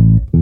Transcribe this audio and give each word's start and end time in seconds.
Mm-hmm. 0.00 0.39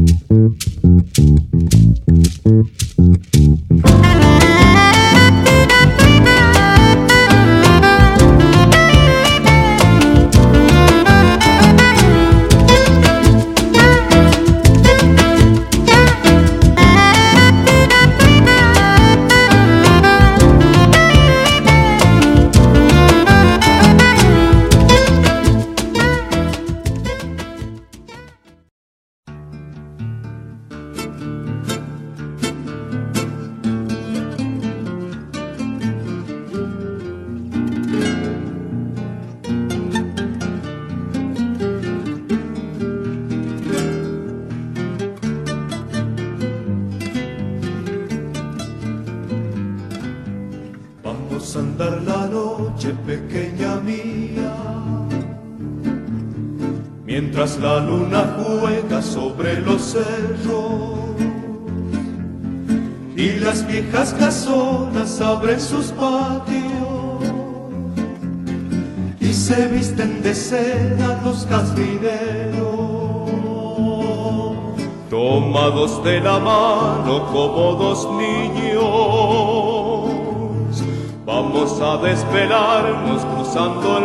Desvelarnos 82.29 83.25
cruzando 83.25 83.98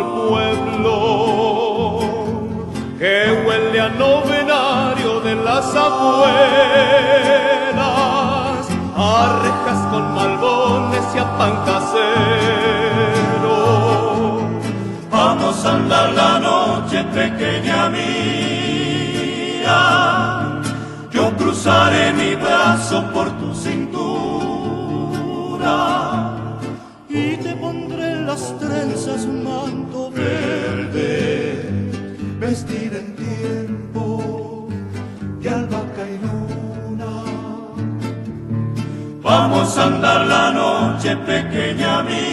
pequeña 41.16 42.04
mía, 42.04 42.24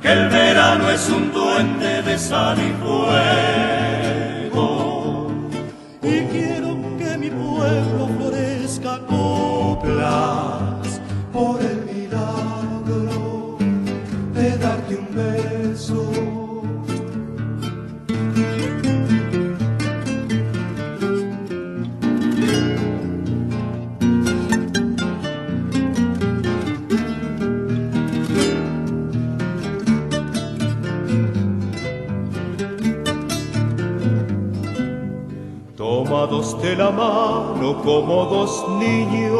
que 0.00 0.12
el 0.12 0.28
verano 0.28 0.90
es 0.90 1.08
un 1.08 1.32
duende 1.32 2.02
de 2.02 2.18
sal 2.18 2.58
y 2.58 2.72
Tomados 36.30 36.62
de 36.62 36.76
la 36.76 36.90
mano 36.92 37.82
como 37.82 38.24
dos 38.26 38.64
niños, 38.78 39.34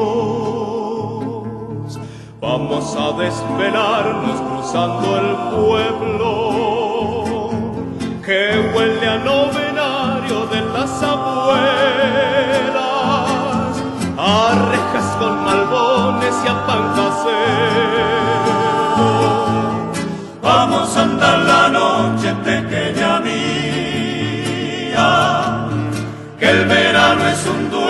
vamos 2.40 2.96
a 2.96 3.12
desvelarnos 3.12 4.40
cruzando 4.40 5.18
el 5.18 5.36
pueblo 5.54 6.30
que 8.26 8.72
huele 8.74 9.08
a 9.08 9.18
novenario 9.18 10.46
de 10.46 10.62
las 10.62 11.00
abuelas, 11.00 11.60
a 14.18 14.68
rejas 14.72 15.16
con 15.20 15.44
malbones 15.44 16.34
y 16.44 16.48
a 16.48 16.66
pan. 16.66 16.90
Vamos 20.42 20.96
a 20.96 21.02
andar 21.02 21.38
la 21.38 21.68
noche 21.68 22.34
pequeña 22.42 23.20
mía 23.20 23.69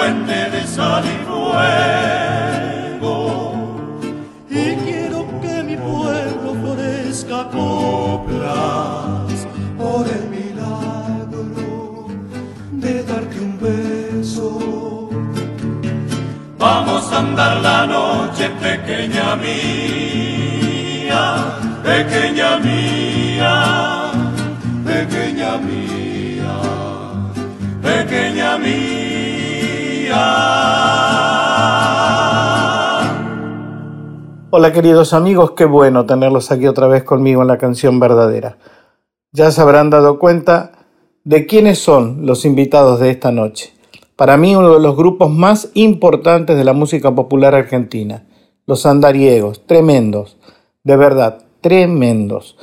duende 0.00 0.40
de 0.50 0.62
sal 0.66 1.04
y 1.04 1.16
fuego. 1.28 3.14
Y 4.48 4.74
quiero 4.84 5.20
que 5.42 5.62
mi 5.62 5.76
pueblo 5.76 6.54
florezca 6.60 7.38
coplas 7.50 9.38
por 9.76 10.06
el 10.16 10.24
milagro 10.36 11.42
de 12.72 13.02
darte 13.04 13.40
un 13.40 13.58
beso. 13.60 14.48
Vamos 16.58 17.12
a 17.12 17.18
andar 17.18 17.60
la 17.60 17.86
noche 17.86 18.48
pequeña 18.66 19.36
mía, 19.36 21.22
pequeña 21.82 22.58
mía, 22.58 24.12
pequeña 24.84 25.58
mía 25.58 25.90
pequeña 27.82 28.58
mía. 28.58 29.09
Hola 34.52 34.72
queridos 34.72 35.14
amigos, 35.14 35.52
qué 35.52 35.64
bueno 35.64 36.06
tenerlos 36.06 36.50
aquí 36.50 36.66
otra 36.66 36.86
vez 36.86 37.04
conmigo 37.04 37.42
en 37.42 37.48
la 37.48 37.58
canción 37.58 38.00
verdadera. 38.00 38.58
Ya 39.32 39.50
se 39.50 39.60
habrán 39.60 39.90
dado 39.90 40.18
cuenta 40.18 40.72
de 41.24 41.46
quiénes 41.46 41.78
son 41.78 42.26
los 42.26 42.44
invitados 42.44 43.00
de 43.00 43.10
esta 43.10 43.30
noche. 43.30 43.72
Para 44.16 44.36
mí 44.36 44.54
uno 44.56 44.74
de 44.74 44.80
los 44.80 44.96
grupos 44.96 45.30
más 45.30 45.70
importantes 45.74 46.56
de 46.56 46.64
la 46.64 46.72
música 46.72 47.14
popular 47.14 47.54
argentina, 47.54 48.24
los 48.66 48.86
andariegos, 48.86 49.66
tremendos, 49.66 50.36
de 50.84 50.96
verdad, 50.96 51.44
tremendos 51.60 52.56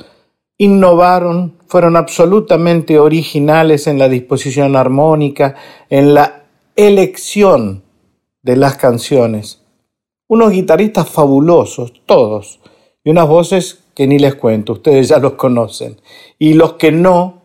innovaron, 0.58 1.54
fueron 1.68 1.96
absolutamente 1.96 2.98
originales 2.98 3.86
en 3.86 3.98
la 3.98 4.08
disposición 4.08 4.76
armónica, 4.76 5.54
en 5.88 6.14
la 6.14 6.37
elección 6.78 7.82
de 8.44 8.56
las 8.56 8.76
canciones. 8.76 9.64
Unos 10.28 10.52
guitarristas 10.52 11.08
fabulosos, 11.08 11.92
todos, 12.06 12.60
y 13.02 13.10
unas 13.10 13.26
voces 13.26 13.80
que 13.96 14.06
ni 14.06 14.20
les 14.20 14.36
cuento, 14.36 14.74
ustedes 14.74 15.08
ya 15.08 15.18
los 15.18 15.32
conocen. 15.32 16.00
Y 16.38 16.54
los 16.54 16.74
que 16.74 16.92
no, 16.92 17.42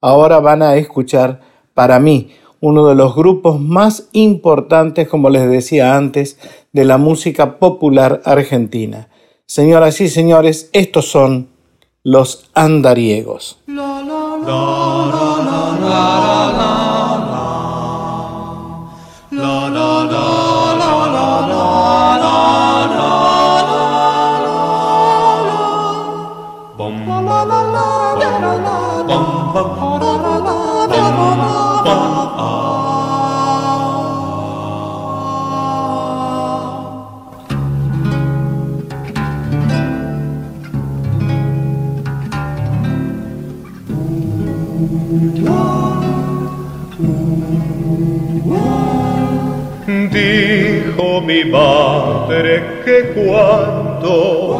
ahora 0.00 0.40
van 0.40 0.62
a 0.62 0.74
escuchar, 0.74 1.42
para 1.74 2.00
mí, 2.00 2.32
uno 2.58 2.88
de 2.88 2.96
los 2.96 3.14
grupos 3.14 3.60
más 3.60 4.08
importantes, 4.10 5.08
como 5.08 5.30
les 5.30 5.48
decía 5.48 5.96
antes, 5.96 6.38
de 6.72 6.84
la 6.84 6.98
música 6.98 7.60
popular 7.60 8.20
argentina. 8.24 9.10
Señoras 9.46 10.00
y 10.00 10.08
señores, 10.08 10.70
estos 10.72 11.06
son 11.06 11.50
los 12.02 12.50
andariegos. 12.52 13.60
Dijo 50.12 51.20
mi 51.20 51.44
madre 51.44 52.82
que 52.84 53.12
cuando 53.14 54.51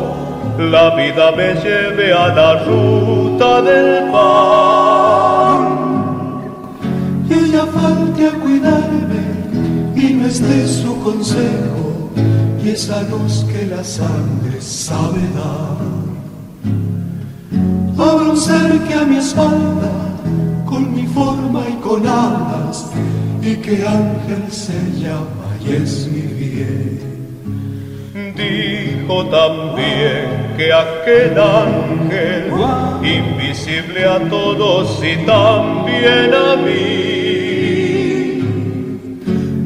la 0.58 0.94
vida 0.94 1.32
me 1.32 1.54
lleve 1.54 2.12
a 2.12 2.28
la 2.28 2.64
ruta 2.64 3.62
del 3.62 4.10
pan 4.10 5.62
y 7.28 7.32
ella 7.32 7.66
falte 7.66 8.26
a 8.26 8.32
cuidarme 8.32 9.22
y 9.96 10.14
no 10.14 10.26
esté 10.26 10.66
su 10.68 10.98
consejo 11.02 12.10
y 12.62 12.70
esa 12.70 13.02
luz 13.04 13.44
que 13.50 13.66
la 13.66 13.82
sangre 13.82 14.60
sabe 14.60 15.20
dar. 15.34 15.92
Habrá 17.98 18.30
un 18.30 18.36
ser 18.36 18.78
que 18.86 18.94
a 18.94 19.04
mi 19.04 19.16
espalda, 19.16 19.90
con 20.66 20.94
mi 20.94 21.06
forma 21.06 21.62
y 21.68 21.74
con 21.80 22.06
alas, 22.06 22.86
y 23.42 23.56
que 23.56 23.86
ángel 23.86 24.44
se 24.50 24.78
llama 25.00 25.48
y 25.64 25.72
es 25.72 26.08
mi 26.10 26.20
bien. 26.20 27.12
Dijo 28.36 29.26
también 29.26 30.41
que 30.62 30.72
aquel 30.72 31.38
ángel, 31.38 32.52
invisible 33.02 34.04
a 34.04 34.18
todos 34.28 35.02
y 35.02 35.16
también 35.26 36.30
a 36.32 36.56
mí, 36.56 36.82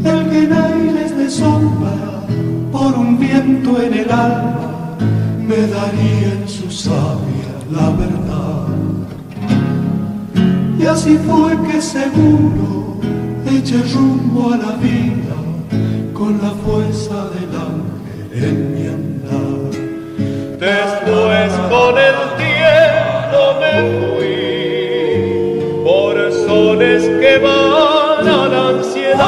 el 0.05 0.31
que 0.31 0.39
en 0.45 0.53
aires 0.53 1.17
de 1.17 1.29
sombra, 1.29 2.25
por 2.73 2.95
un 2.95 3.19
viento 3.19 3.83
en 3.83 3.93
el 3.93 4.11
alma, 4.11 4.97
me 5.47 5.57
daría 5.77 6.33
en 6.41 6.49
su 6.49 6.71
sabia 6.71 7.53
la 7.71 7.91
verdad. 7.91 8.69
Y 10.79 10.87
así 10.87 11.19
fue 11.27 11.51
que 11.67 11.83
seguro 11.83 13.01
eché 13.47 13.83
rumbo 13.95 14.53
a 14.55 14.57
la 14.57 14.73
vida 14.77 15.37
con 16.15 16.39
la 16.43 16.53
fuerza 16.65 17.29
del 17.35 17.53
ángel. 17.71 18.76
Después 20.67 21.53
con 21.71 21.95
el 21.97 22.17
tiempo 22.37 23.41
me 23.61 23.75
fui 24.01 24.41
por 25.85 26.15
soles 26.33 27.03
que 27.05 27.39
van 27.39 28.27
a 28.27 28.49
la 28.49 28.63
ansiedad. 28.71 29.27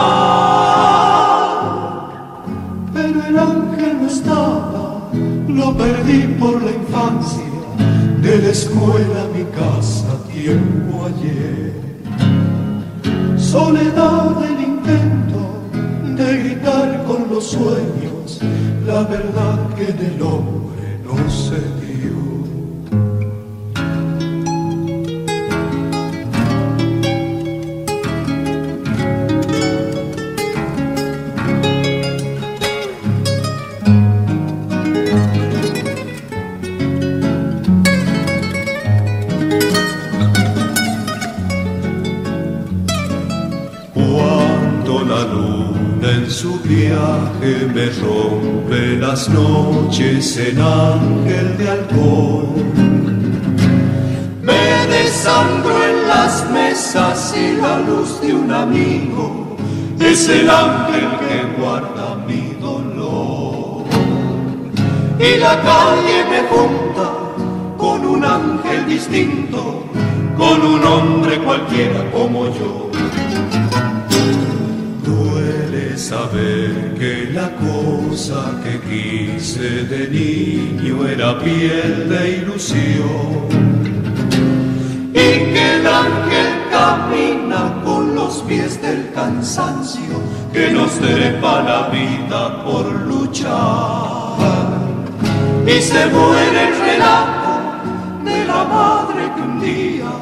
Pero 2.93 3.19
el 3.25 3.39
ángel 3.39 3.93
no 4.01 4.07
estaba, 4.09 4.85
lo 5.47 5.77
perdí 5.77 6.23
por 6.41 6.61
la 6.61 6.73
infancia, 6.73 7.45
de 8.21 8.39
la 8.39 8.49
escuela 8.49 9.23
a 9.23 9.29
mi 9.33 9.45
casa 9.45 10.09
tiempo 10.33 11.07
ayer. 11.07 11.73
Soledad 13.39 14.25
del 14.41 14.61
intento 14.61 15.41
de 16.17 16.39
gritar 16.43 17.05
con 17.05 17.29
los 17.31 17.45
sueños 17.45 18.41
la 18.85 19.03
verdad 19.05 19.69
que 19.77 19.85
en 19.85 19.99
el 20.15 20.21
hombre 20.21 20.68
noches 49.63 50.37
en 50.37 50.61
ángel 50.61 51.57
de 51.59 51.69
alcohol. 51.69 52.49
Me 54.43 54.87
desangro 54.87 55.75
en 55.85 56.09
las 56.09 56.51
mesas 56.51 57.35
y 57.37 57.61
la 57.61 57.79
luz 57.81 58.21
de 58.21 58.33
un 58.35 58.51
amigo 58.51 59.57
es 60.01 60.29
el 60.29 60.49
ángel 60.49 61.09
que 61.23 61.61
guarda 61.61 62.17
mi 62.27 62.55
dolor. 62.61 63.85
Y 65.19 65.39
la 65.39 65.61
calle 65.63 66.19
me 66.31 66.41
junta 66.53 67.07
con 67.77 68.07
un 68.07 68.25
ángel 68.25 68.87
distinto, 68.87 69.85
con 70.37 70.63
un 70.63 70.85
hombre 70.85 71.39
cualquiera 71.39 72.11
como 72.13 72.47
yo. 72.47 72.89
Saber 75.99 76.95
que 76.97 77.29
la 77.35 77.51
cosa 77.57 78.55
que 78.63 78.79
quise 78.89 79.83
de 79.83 80.09
niño 80.09 81.05
era 81.07 81.39
piel 81.41 82.09
de 82.09 82.39
ilusión 82.39 83.49
y 85.13 85.53
que 85.53 85.75
el 85.75 85.87
ángel 85.87 86.51
camina 86.71 87.83
con 87.85 88.15
los 88.15 88.43
pies 88.43 88.81
del 88.81 89.11
cansancio 89.13 90.23
que 90.53 90.71
nos 90.71 90.93
trepa 91.01 91.63
la 91.63 91.89
vida 91.89 92.65
por 92.65 92.87
luchar 93.03 94.39
y 95.67 95.83
se 95.83 96.07
muere 96.07 96.69
el 96.69 96.81
relato 96.81 97.61
de 98.25 98.45
la 98.45 98.65
madre 98.65 99.33
que 99.35 99.43
un 99.43 99.61
día 99.61 100.13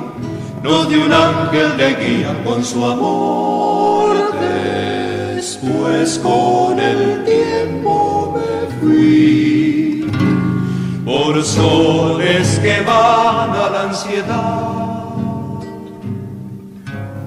nos 0.62 0.88
dio 0.88 1.04
un 1.04 1.12
ángel 1.12 1.76
de 1.76 1.94
guía 1.94 2.34
con 2.44 2.64
su 2.64 2.82
amor. 2.82 4.85
Después 5.46 6.18
con 6.24 6.80
el 6.80 7.24
tiempo 7.24 8.34
me 8.36 8.80
fui 8.80 10.04
por 11.04 11.40
soles 11.44 12.58
que 12.58 12.80
van 12.80 13.50
a 13.50 13.70
la 13.72 13.82
ansiedad. 13.82 15.60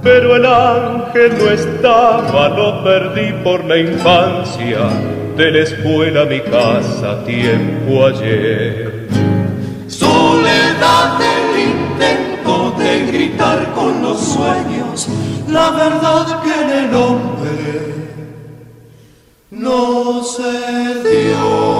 Pero 0.03 0.35
el 0.35 0.45
ángel 0.45 1.37
no 1.39 1.49
estaba, 1.49 2.49
lo 2.49 2.83
perdí 2.83 3.31
por 3.41 3.63
la 3.63 3.77
infancia, 3.77 4.89
de 5.37 5.51
la 5.51 5.59
escuela 5.59 6.23
a 6.23 6.25
mi 6.25 6.41
casa 6.41 7.23
tiempo 7.23 8.05
ayer. 8.05 9.07
Soledad 9.87 11.19
del 11.19 11.38
gritar 13.05 13.73
con 13.73 14.01
los 14.01 14.19
sueños, 14.19 15.07
la 15.47 15.71
verdad 15.71 16.43
que 16.43 16.61
en 16.61 16.69
el 16.69 16.95
hombre 16.95 17.99
no 19.51 20.23
se 20.23 20.43
dio. 21.09 21.79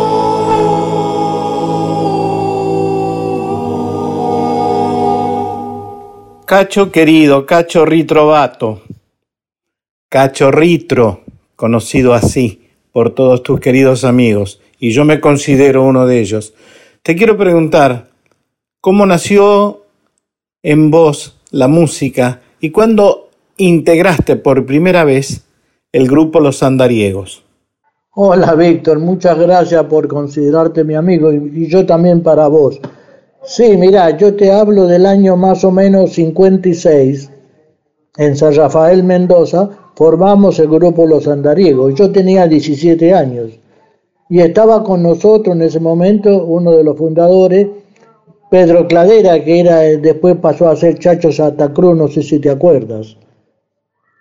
Cacho 6.45 6.91
querido, 6.91 7.45
Cacho 7.45 7.85
Ritrovato, 7.85 8.81
Cacho 10.09 10.49
Ritro, 10.49 11.21
conocido 11.55 12.15
así 12.15 12.69
por 12.91 13.13
todos 13.13 13.43
tus 13.43 13.59
queridos 13.59 14.03
amigos, 14.03 14.59
y 14.79 14.91
yo 14.91 15.05
me 15.05 15.19
considero 15.19 15.83
uno 15.83 16.07
de 16.07 16.19
ellos. 16.19 16.55
Te 17.03 17.15
quiero 17.15 17.38
preguntar, 17.38 18.09
¿cómo 18.81 19.05
nació 19.05 19.85
en 20.63 20.91
vos 20.91 21.39
la 21.51 21.67
música 21.67 22.41
y 22.59 22.71
cuándo 22.71 23.29
integraste 23.57 24.35
por 24.35 24.65
primera 24.65 25.03
vez 25.03 25.45
el 25.91 26.07
grupo 26.07 26.39
Los 26.39 26.63
Andariegos? 26.63 27.43
Hola 28.15 28.55
Víctor, 28.55 28.99
muchas 28.99 29.37
gracias 29.37 29.83
por 29.85 30.07
considerarte 30.07 30.83
mi 30.83 30.95
amigo 30.95 31.31
y, 31.31 31.37
y 31.53 31.67
yo 31.67 31.85
también 31.85 32.21
para 32.21 32.47
vos. 32.47 32.79
Sí, 33.43 33.77
mira, 33.77 34.17
yo 34.17 34.35
te 34.35 34.51
hablo 34.51 34.85
del 34.85 35.05
año 35.05 35.37
más 35.37 35.63
o 35.63 35.71
menos 35.71 36.13
56. 36.13 37.31
En 38.17 38.35
San 38.35 38.53
Rafael, 38.53 39.03
Mendoza, 39.03 39.69
formamos 39.95 40.59
el 40.59 40.67
grupo 40.67 41.05
Los 41.05 41.27
Andariegos. 41.27 41.95
Yo 41.95 42.11
tenía 42.11 42.47
17 42.47 43.13
años 43.13 43.51
y 44.29 44.41
estaba 44.41 44.83
con 44.83 45.01
nosotros 45.03 45.55
en 45.55 45.61
ese 45.61 45.79
momento 45.79 46.43
uno 46.43 46.71
de 46.71 46.83
los 46.83 46.97
fundadores, 46.97 47.67
Pedro 48.49 48.87
Cladera, 48.87 49.43
que 49.43 49.59
era 49.59 49.81
después 49.81 50.35
pasó 50.37 50.69
a 50.69 50.75
ser 50.75 50.97
Chacho 50.97 51.31
Santa 51.31 51.71
Cruz, 51.71 51.95
no 51.95 52.07
sé 52.07 52.23
si 52.23 52.39
te 52.39 52.49
acuerdas. 52.49 53.15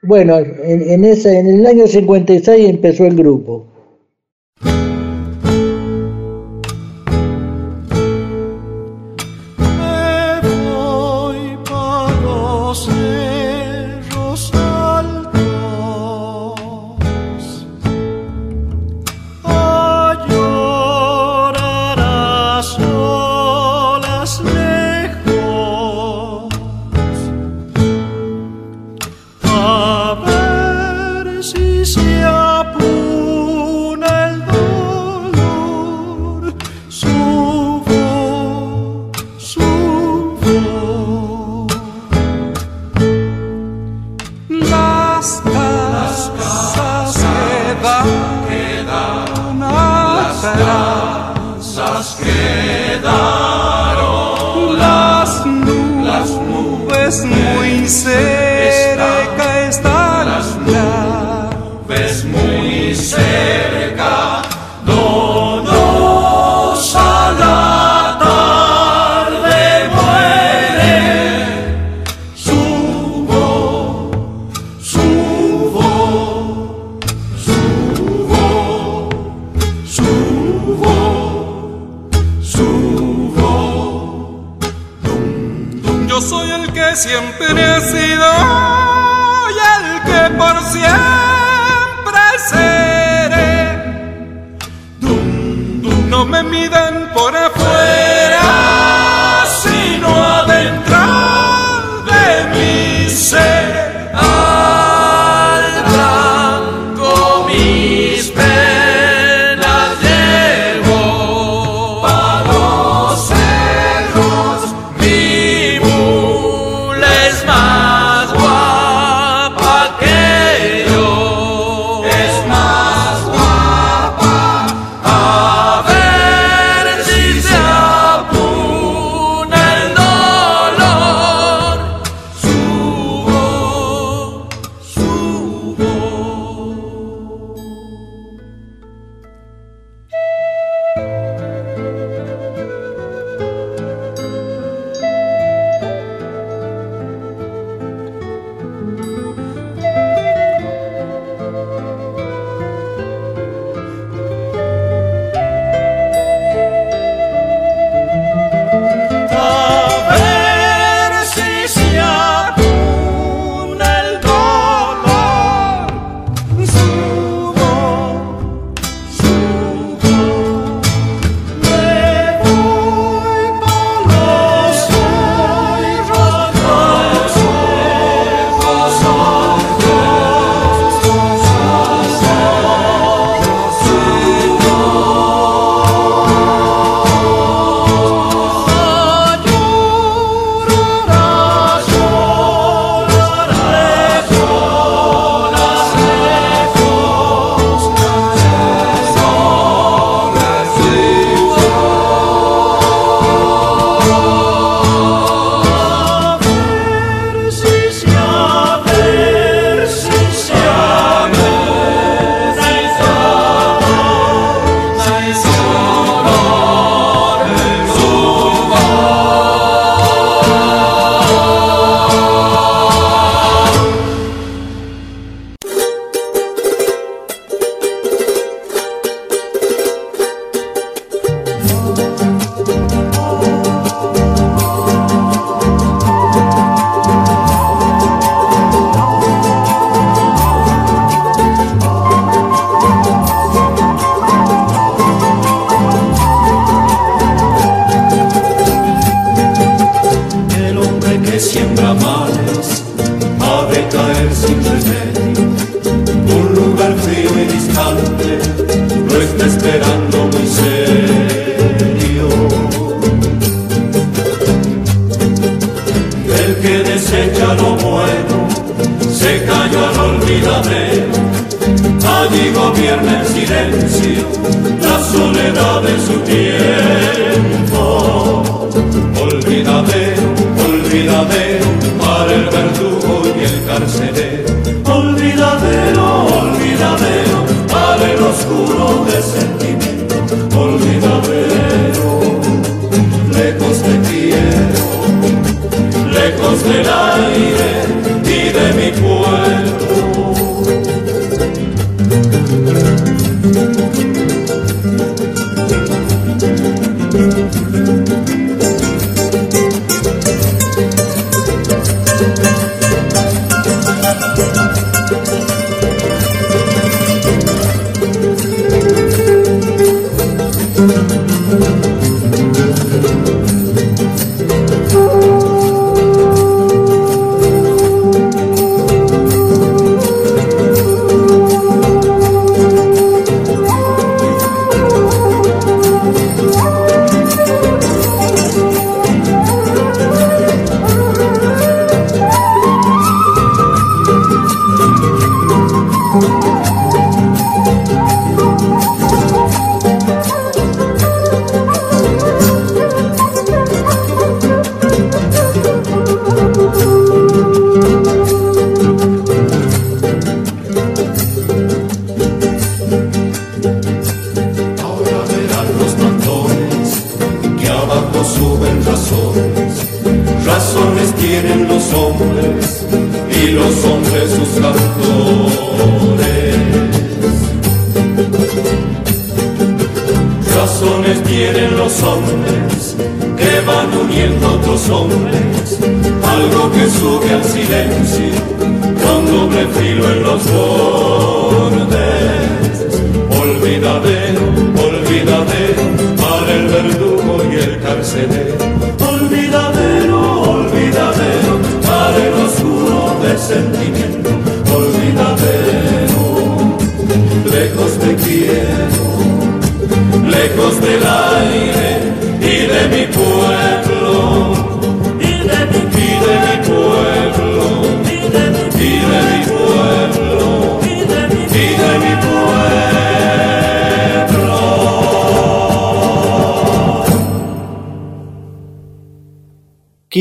Bueno, 0.02 0.38
en, 0.38 0.90
en, 0.90 1.04
ese, 1.04 1.38
en 1.38 1.49
el 1.49 1.66
año 1.66 1.87
56 1.87 2.68
empezó 2.68 3.04
el 3.06 3.16
grupo. 3.16 3.66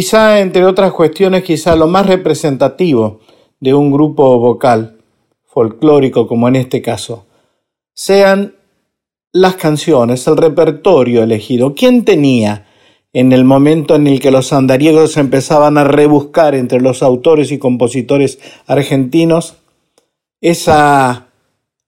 Quizá, 0.07 0.39
entre 0.39 0.63
otras 0.63 0.93
cuestiones, 0.93 1.43
quizá 1.43 1.75
lo 1.75 1.85
más 1.85 2.05
representativo 2.05 3.19
de 3.59 3.73
un 3.73 3.91
grupo 3.91 4.39
vocal 4.39 4.99
folclórico 5.43 6.27
como 6.27 6.47
en 6.47 6.55
este 6.55 6.81
caso, 6.81 7.25
sean 7.93 8.55
las 9.33 9.55
canciones, 9.55 10.25
el 10.27 10.37
repertorio 10.37 11.23
elegido. 11.23 11.75
¿Quién 11.75 12.05
tenía 12.05 12.67
en 13.11 13.33
el 13.33 13.43
momento 13.43 13.95
en 13.95 14.07
el 14.07 14.21
que 14.21 14.31
los 14.31 14.53
andariegos 14.53 15.17
empezaban 15.17 15.77
a 15.77 15.83
rebuscar 15.83 16.55
entre 16.55 16.79
los 16.79 17.03
autores 17.03 17.51
y 17.51 17.57
compositores 17.57 18.39
argentinos 18.65 19.57
esa 20.39 21.27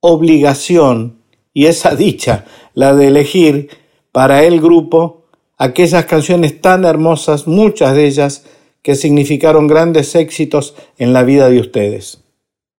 obligación 0.01 1.21
y 1.53 1.67
esa 1.67 1.95
dicha, 1.95 2.43
la 2.73 2.93
de 2.93 3.08
elegir 3.08 3.69
para 4.12 4.43
el 4.43 4.60
grupo 4.60 5.18
aquellas 5.60 6.06
canciones 6.06 6.60
tan 6.62 6.86
hermosas, 6.86 7.45
muchas 7.45 7.93
de 7.93 8.08
ellas 8.08 8.45
que 8.82 8.95
significaron 8.95 9.67
grandes 9.67 10.15
éxitos 10.15 10.74
en 10.98 11.13
la 11.13 11.24
vida 11.24 11.50
de 11.50 11.60
ustedes? 11.60 12.24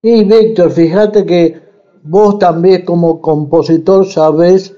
Y 0.03 0.25
Víctor, 0.25 0.73
fíjate 0.73 1.25
que 1.27 1.61
vos 2.03 2.38
también 2.38 2.85
como 2.85 3.21
compositor 3.21 4.07
sabés 4.07 4.75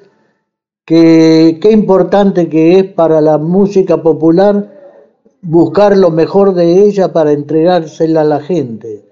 que 0.85 1.59
qué 1.63 1.71
importante 1.71 2.49
que 2.49 2.81
es 2.81 2.85
para 2.85 3.21
la 3.21 3.39
música 3.39 4.03
popular 4.03 4.69
buscar 5.41 5.97
lo 5.97 6.11
mejor 6.11 6.55
de 6.55 6.85
ella 6.85 7.13
para 7.13 7.33
entregársela 7.33 8.23
a 8.23 8.25
la 8.25 8.41
gente. 8.41 9.05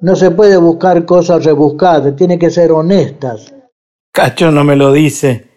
No 0.00 0.16
se 0.16 0.30
puede 0.30 0.58
buscar 0.58 1.06
cosas 1.06 1.44
rebuscadas, 1.44 2.14
tiene 2.16 2.38
que 2.38 2.50
ser 2.50 2.72
honestas. 2.72 3.54
Cacho 4.12 4.50
no 4.50 4.64
me 4.64 4.76
lo 4.76 4.92
dice, 4.92 5.51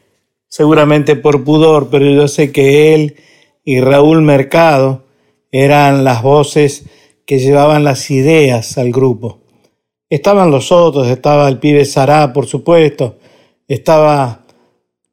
seguramente 0.56 1.18
por 1.18 1.44
pudor, 1.44 1.89
pero 1.91 2.10
yo 2.10 2.30
sé 2.30 2.54
que 2.54 2.96
él 2.96 3.18
y 3.65 3.82
Raúl 3.82 4.22
Mercado 4.22 5.04
eran 5.52 6.06
las 6.06 6.24
voces 6.24 6.86
que 7.26 7.39
llevaban 7.39 7.84
las 7.84 8.10
ideas 8.10 8.78
al 8.78 8.94
grupo. 8.94 9.39
Estaban 10.10 10.52
los 10.52 10.72
otros, 10.72 11.10
estaba 11.10 11.50
el 11.50 11.60
pibe 11.60 11.84
Sará, 11.84 12.32
por 12.32 12.46
supuesto, 12.46 13.18
estaba 13.68 14.46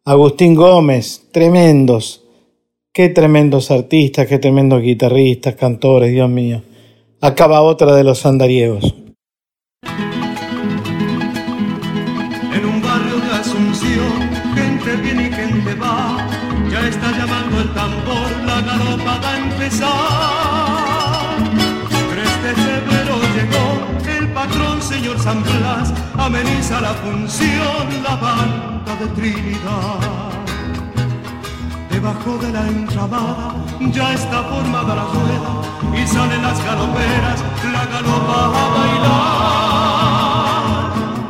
Agustín 0.04 0.54
Gómez, 0.54 1.24
tremendos, 1.32 2.22
qué 2.92 3.08
tremendos 3.08 3.72
artistas, 3.72 4.28
qué 4.28 4.38
tremendos 4.38 4.80
guitarristas, 4.80 5.56
cantores, 5.56 6.12
Dios 6.12 6.30
mío. 6.30 6.62
Acaba 7.20 7.62
otra 7.62 7.96
de 7.96 8.04
los 8.04 8.24
andariegos. 8.26 8.94
San 25.22 25.40
ameniza 26.18 26.80
la 26.80 26.94
función, 26.94 28.02
la 28.02 28.16
banda 28.16 28.96
de 28.98 29.06
Trinidad. 29.14 30.00
Debajo 31.88 32.38
de 32.38 32.50
la 32.50 32.66
entramada 32.66 33.54
ya 33.92 34.14
está 34.14 34.42
formada 34.42 34.96
la 34.96 35.04
rueda 35.04 35.62
y 35.94 36.04
salen 36.08 36.42
las 36.42 36.58
galoperas, 36.64 37.40
la 37.72 37.86
galopa 37.86 38.46
a 38.46 38.68
bailar. 38.76 39.30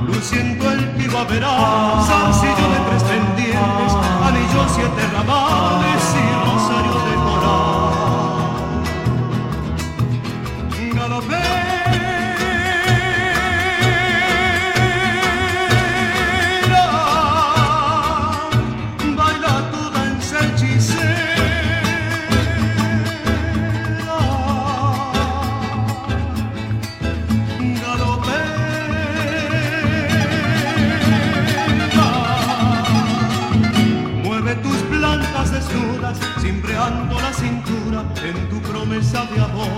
Luciendo 0.07 0.70
el 0.70 0.83
zancillo 2.09 2.66
de 2.74 2.81
tres 2.88 3.02
pendientes, 3.02 3.92
anillo 4.26 4.62
siete 4.74 5.02
ramales 5.12 6.32
promesa 38.92 39.24
de 39.24 39.40
amor. 39.40 39.68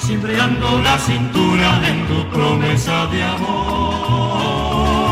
Cimbreando 0.00 0.80
la 0.82 0.98
cintura 0.98 1.80
en 1.86 2.06
tu 2.08 2.30
promesa 2.30 3.06
de 3.06 3.22
amor. 3.22 5.05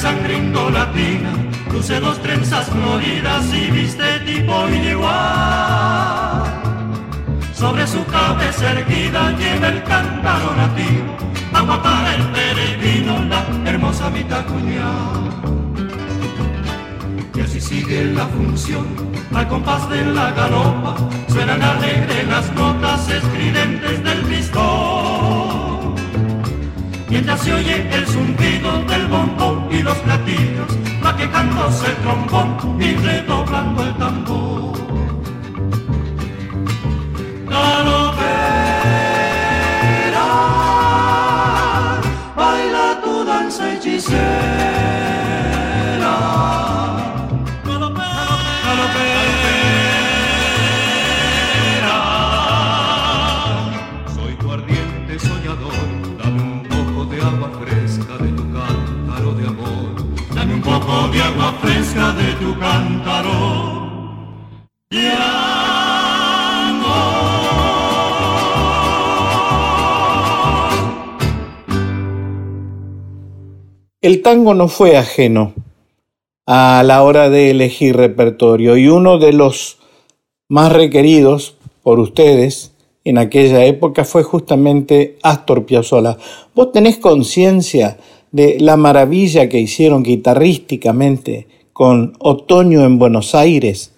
De 0.00 0.06
la 0.06 0.12
sangre 0.12 0.36
indolatina 0.36 1.32
luce 1.72 2.00
dos 2.00 2.20
trenzas 2.22 2.66
floridas 2.68 3.44
y 3.52 3.70
viste 3.70 4.20
tipo 4.20 4.68
igual. 4.68 6.44
Sobre 7.52 7.86
su 7.86 8.04
cabeza 8.06 8.72
erguida 8.72 9.32
lleva 9.36 9.68
el 9.68 9.82
cántaro 9.82 10.54
nativo, 10.56 11.16
agua 11.52 11.82
para 11.82 12.14
el 12.14 12.22
peregrino, 12.28 13.24
la 13.24 13.44
hermosa 13.70 14.10
mitacuña. 14.10 14.90
Y 17.34 17.40
así 17.40 17.60
sigue 17.60 18.04
la 18.06 18.26
función, 18.26 18.86
al 19.34 19.48
compás 19.48 19.88
de 19.90 20.04
la 20.04 20.30
galopa, 20.32 20.96
suenan 21.28 21.62
alegre 21.62 22.24
las 22.24 22.50
notas 22.54 23.08
estridentes 23.08 24.02
del 24.02 24.20
pistón. 24.22 25.69
Mientras 27.10 27.40
se 27.40 27.52
oye 27.52 27.88
el 27.92 28.06
zumbido 28.06 28.84
del 28.84 29.08
bombón 29.08 29.66
y 29.68 29.82
los 29.82 29.96
platillos, 29.98 30.68
va 31.04 31.16
quejándose 31.16 31.86
el 31.86 31.96
trombón 31.96 32.80
y 32.80 32.94
redoblando 32.94 33.82
el 33.82 33.94
tambor. 33.96 34.70
Baila 42.36 43.00
tu 43.02 43.24
danza 43.24 43.74
hechicera. 43.74 44.49
Tu 62.40 62.58
cántaro. 62.58 63.60
El 74.02 74.22
tango 74.22 74.54
no 74.54 74.68
fue 74.68 74.96
ajeno 74.96 75.52
a 76.46 76.82
la 76.82 77.02
hora 77.02 77.28
de 77.28 77.50
elegir 77.50 77.94
repertorio 77.96 78.78
y 78.78 78.88
uno 78.88 79.18
de 79.18 79.34
los 79.34 79.78
más 80.48 80.72
requeridos 80.72 81.56
por 81.82 81.98
ustedes 81.98 82.72
en 83.04 83.18
aquella 83.18 83.66
época 83.66 84.06
fue 84.06 84.22
justamente 84.22 85.18
Astor 85.22 85.66
Piazzolla. 85.66 86.16
¿Vos 86.54 86.72
tenés 86.72 86.96
conciencia 86.96 87.98
de 88.32 88.58
la 88.58 88.78
maravilla 88.78 89.50
que 89.50 89.60
hicieron 89.60 90.02
guitarrísticamente 90.02 91.59
con 91.80 92.12
Otoño 92.18 92.84
en 92.84 92.98
Buenos 92.98 93.34
Aires? 93.34 93.90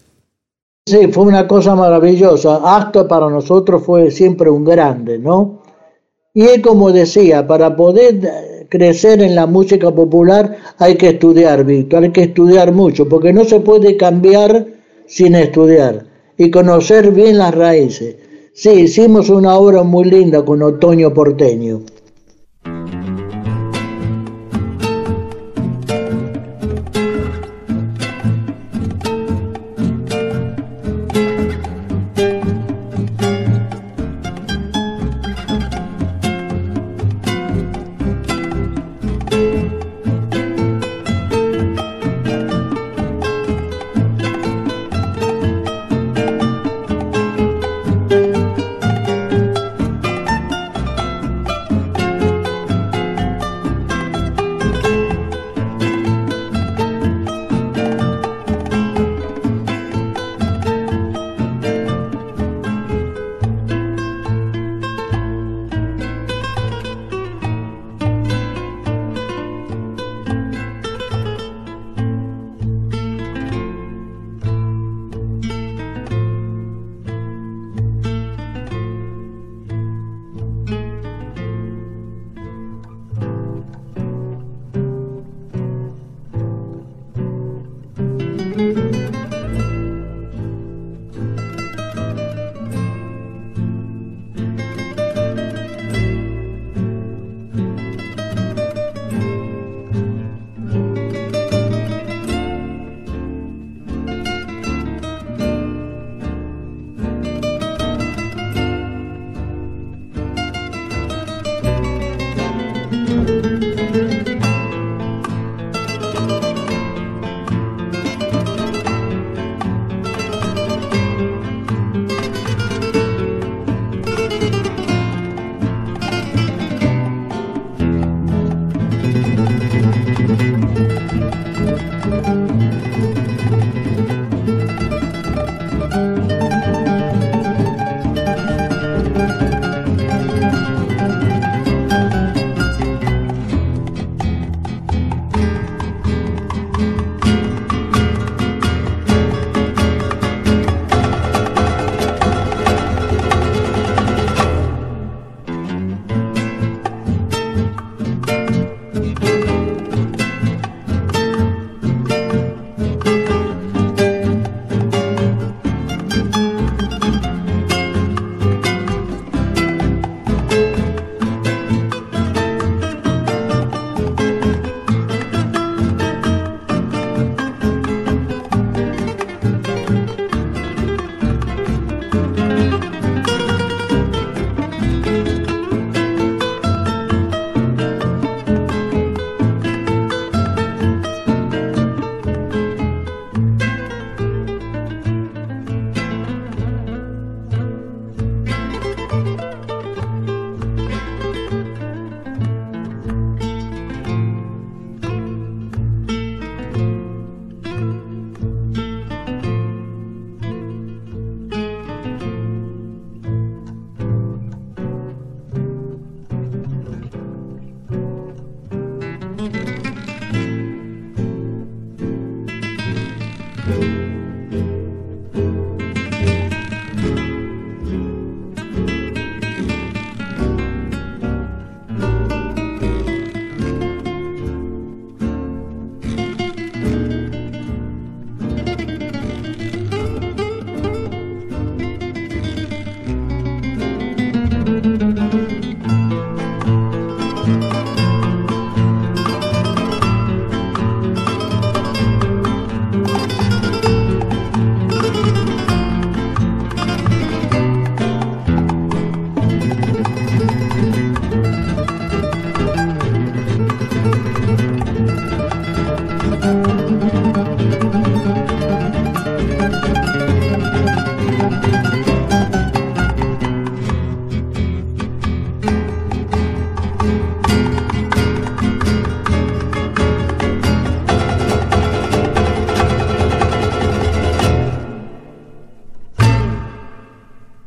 Sí, 0.86 1.08
fue 1.08 1.24
una 1.24 1.48
cosa 1.48 1.74
maravillosa. 1.74 2.60
Astor 2.76 3.08
para 3.08 3.28
nosotros 3.28 3.82
fue 3.82 4.12
siempre 4.12 4.48
un 4.48 4.64
grande, 4.64 5.18
¿no? 5.18 5.62
Y 6.32 6.42
es 6.42 6.62
como 6.62 6.92
decía, 6.92 7.44
para 7.44 7.74
poder 7.74 8.68
crecer 8.68 9.20
en 9.20 9.34
la 9.34 9.48
música 9.48 9.90
popular 9.90 10.58
hay 10.78 10.94
que 10.94 11.08
estudiar, 11.08 11.64
Víctor, 11.64 12.04
hay 12.04 12.12
que 12.12 12.22
estudiar 12.22 12.70
mucho, 12.70 13.08
porque 13.08 13.32
no 13.32 13.42
se 13.44 13.58
puede 13.58 13.96
cambiar 13.96 14.64
sin 15.08 15.34
estudiar 15.34 16.06
y 16.38 16.52
conocer 16.52 17.10
bien 17.10 17.38
las 17.38 17.52
raíces. 17.52 18.14
Sí, 18.54 18.70
hicimos 18.70 19.28
una 19.28 19.56
obra 19.56 19.82
muy 19.82 20.04
linda 20.04 20.44
con 20.44 20.62
Otoño 20.62 21.12
Porteño. 21.12 21.80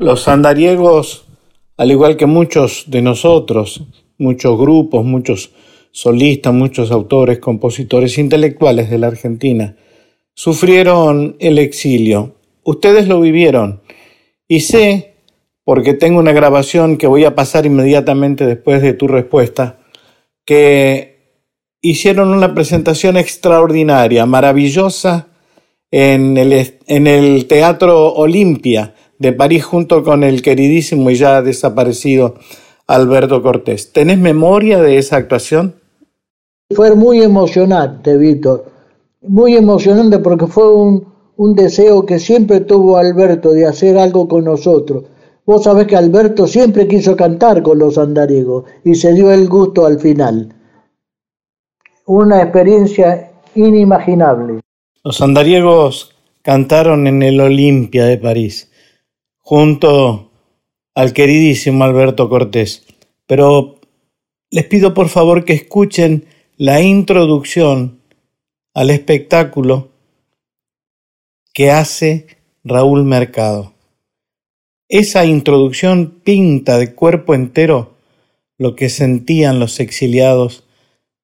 Los 0.05 0.27
andariegos, 0.27 1.25
al 1.77 1.89
igual 1.89 2.15
que 2.15 2.27
muchos 2.27 2.83
de 2.85 3.01
nosotros, 3.01 3.85
muchos 4.19 4.55
grupos, 4.55 5.03
muchos 5.03 5.49
solistas, 5.89 6.53
muchos 6.53 6.91
autores, 6.91 7.39
compositores 7.39 8.19
intelectuales 8.19 8.91
de 8.91 8.99
la 8.99 9.07
Argentina, 9.07 9.75
sufrieron 10.35 11.37
el 11.39 11.57
exilio. 11.57 12.35
Ustedes 12.61 13.07
lo 13.07 13.19
vivieron. 13.19 13.81
Y 14.47 14.59
sé, 14.59 15.15
porque 15.63 15.95
tengo 15.95 16.19
una 16.19 16.33
grabación 16.33 16.97
que 16.97 17.07
voy 17.07 17.23
a 17.23 17.33
pasar 17.33 17.65
inmediatamente 17.65 18.45
después 18.45 18.83
de 18.83 18.93
tu 18.93 19.07
respuesta, 19.07 19.79
que 20.45 21.39
hicieron 21.81 22.29
una 22.29 22.53
presentación 22.53 23.17
extraordinaria, 23.17 24.27
maravillosa, 24.27 25.29
en 25.89 26.37
el, 26.37 26.77
en 26.85 27.07
el 27.07 27.47
Teatro 27.47 28.13
Olimpia 28.13 28.93
de 29.19 29.33
París 29.33 29.63
junto 29.63 30.03
con 30.03 30.23
el 30.23 30.41
queridísimo 30.41 31.09
y 31.09 31.15
ya 31.15 31.41
desaparecido 31.41 32.35
Alberto 32.87 33.41
Cortés. 33.41 33.91
¿Tenés 33.91 34.17
memoria 34.17 34.81
de 34.81 34.97
esa 34.97 35.17
actuación? 35.17 35.75
Fue 36.69 36.95
muy 36.95 37.21
emocionante, 37.21 38.17
Víctor. 38.17 38.65
Muy 39.21 39.55
emocionante 39.55 40.19
porque 40.19 40.47
fue 40.47 40.73
un, 40.73 41.05
un 41.37 41.55
deseo 41.55 42.05
que 42.05 42.19
siempre 42.19 42.61
tuvo 42.61 42.97
Alberto 42.97 43.51
de 43.53 43.65
hacer 43.65 43.97
algo 43.97 44.27
con 44.27 44.45
nosotros. 44.45 45.05
Vos 45.45 45.63
sabés 45.63 45.87
que 45.87 45.95
Alberto 45.95 46.47
siempre 46.47 46.87
quiso 46.87 47.15
cantar 47.15 47.61
con 47.61 47.77
los 47.77 47.97
andariegos 47.97 48.63
y 48.83 48.95
se 48.95 49.13
dio 49.13 49.31
el 49.31 49.47
gusto 49.47 49.85
al 49.85 49.99
final. 49.99 50.53
Una 52.07 52.41
experiencia 52.41 53.31
inimaginable. 53.53 54.61
Los 55.03 55.21
andariegos 55.21 56.15
cantaron 56.41 57.05
en 57.07 57.21
el 57.21 57.39
Olimpia 57.39 58.05
de 58.05 58.17
París, 58.17 58.71
junto 59.45 60.31
al 60.95 61.13
queridísimo 61.13 61.83
Alberto 61.83 62.27
Cortés. 62.29 62.83
Pero 63.27 63.79
les 64.49 64.65
pido 64.65 64.93
por 64.93 65.07
favor 65.09 65.45
que 65.45 65.53
escuchen 65.53 66.25
la 66.57 66.81
introducción 66.81 68.01
al 68.73 68.89
espectáculo 68.89 69.91
que 71.53 71.71
hace 71.71 72.27
Raúl 72.63 73.05
Mercado. 73.05 73.73
Esa 74.89 75.25
introducción 75.25 76.21
pinta 76.23 76.77
de 76.77 76.93
cuerpo 76.93 77.35
entero 77.35 77.95
lo 78.57 78.75
que 78.75 78.89
sentían 78.89 79.59
los 79.59 79.79
exiliados 79.79 80.63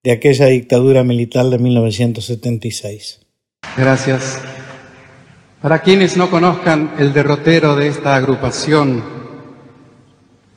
de 0.03 0.11
aquella 0.11 0.45
dictadura 0.47 1.03
militar 1.03 1.45
de 1.47 1.57
1976. 1.57 3.19
Gracias. 3.77 4.39
Para 5.61 5.83
quienes 5.83 6.17
no 6.17 6.27
conozcan 6.31 6.93
el 6.97 7.13
derrotero 7.13 7.75
de 7.75 7.87
esta 7.87 8.15
agrupación, 8.15 9.03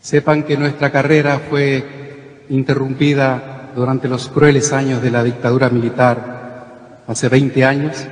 sepan 0.01 0.45
que 0.45 0.57
nuestra 0.57 0.91
carrera 0.91 1.43
fue 1.51 2.47
interrumpida 2.49 3.71
durante 3.77 4.09
los 4.09 4.29
crueles 4.29 4.73
años 4.73 5.03
de 5.03 5.11
la 5.11 5.23
dictadura 5.23 5.69
militar, 5.69 7.03
hace 7.07 7.29
20 7.29 7.65
años, 7.67 8.07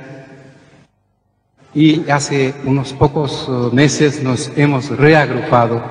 y 1.73 2.07
hace 2.11 2.53
unos 2.63 2.93
pocos 2.93 3.49
meses 3.73 4.21
nos 4.21 4.51
hemos 4.55 4.95
reagrupado 4.95 5.81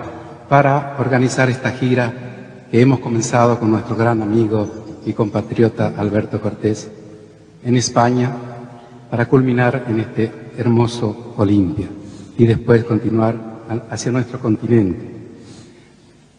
para 0.48 0.94
organizar 1.00 1.50
esta 1.50 1.72
gira 1.72 2.12
que 2.70 2.80
hemos 2.80 3.00
comenzado 3.00 3.58
con 3.58 3.72
nuestro 3.72 3.96
gran 3.96 4.22
amigo 4.22 5.00
y 5.04 5.12
compatriota 5.14 5.94
Alberto 5.98 6.40
Cortés 6.40 6.88
en 7.64 7.76
España 7.76 8.30
para 9.10 9.26
culminar 9.26 9.84
en 9.88 9.98
este 9.98 10.41
hermoso 10.56 11.34
Olimpia 11.36 11.88
y 12.38 12.46
después 12.46 12.84
continuar 12.84 13.34
hacia 13.90 14.12
nuestro 14.12 14.38
continente. 14.38 15.12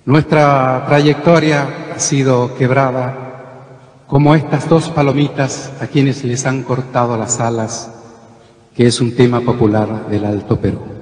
Nuestra 0.06 0.86
trayectoria 0.88 1.94
ha 1.96 2.00
sido 2.00 2.56
quebrada 2.56 3.24
como 4.08 4.36
estas 4.36 4.68
dos 4.68 4.90
palomitas 4.90 5.72
a 5.82 5.88
quienes 5.88 6.24
les 6.24 6.46
han 6.46 6.64
cortado 6.64 7.18
las 7.18 7.40
alas, 7.40 7.90
que 8.76 8.86
es 8.86 9.02
un 9.02 9.16
tema 9.16 9.42
popular 9.42 10.08
del 10.10 10.26
Alto 10.26 10.60
Perú. 10.60 10.93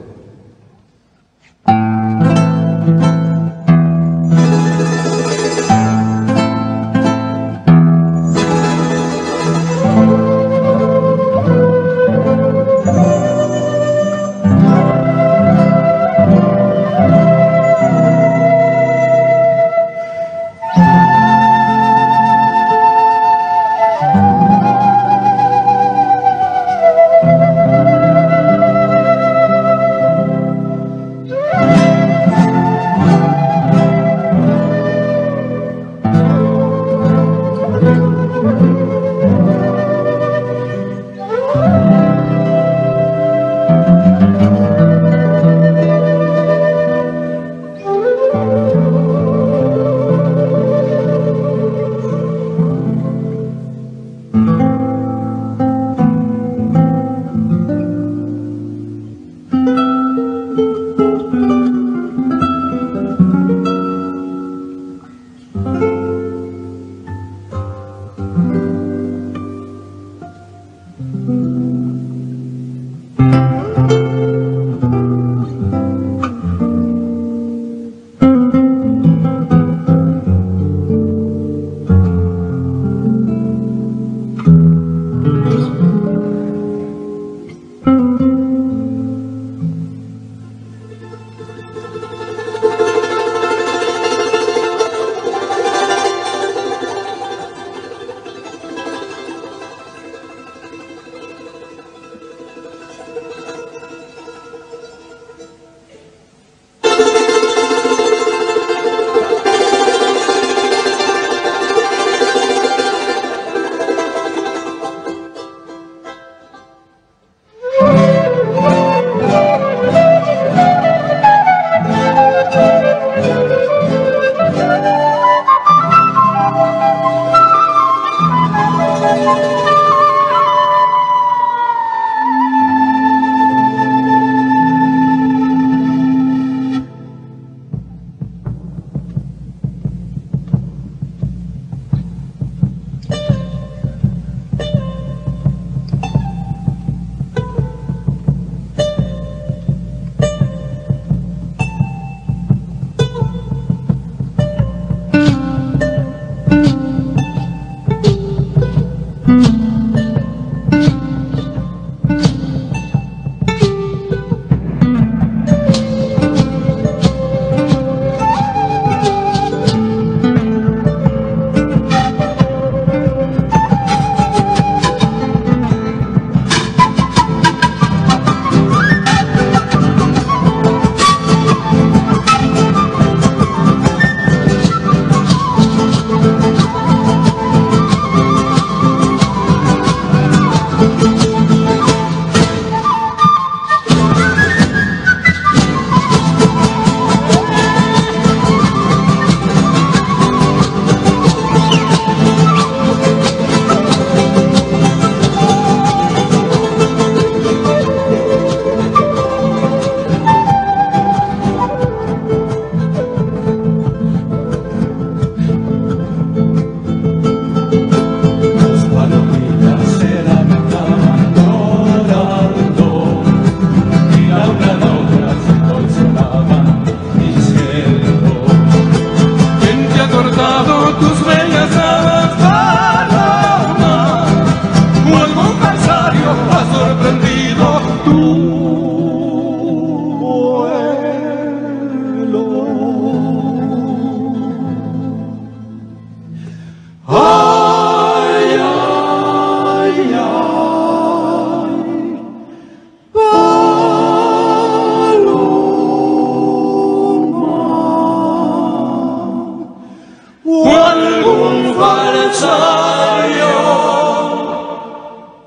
o 260.53 260.75
algún 260.75 261.73
falsario 261.75 263.51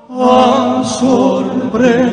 ha 0.09 0.83
sorprendido. 0.83 2.05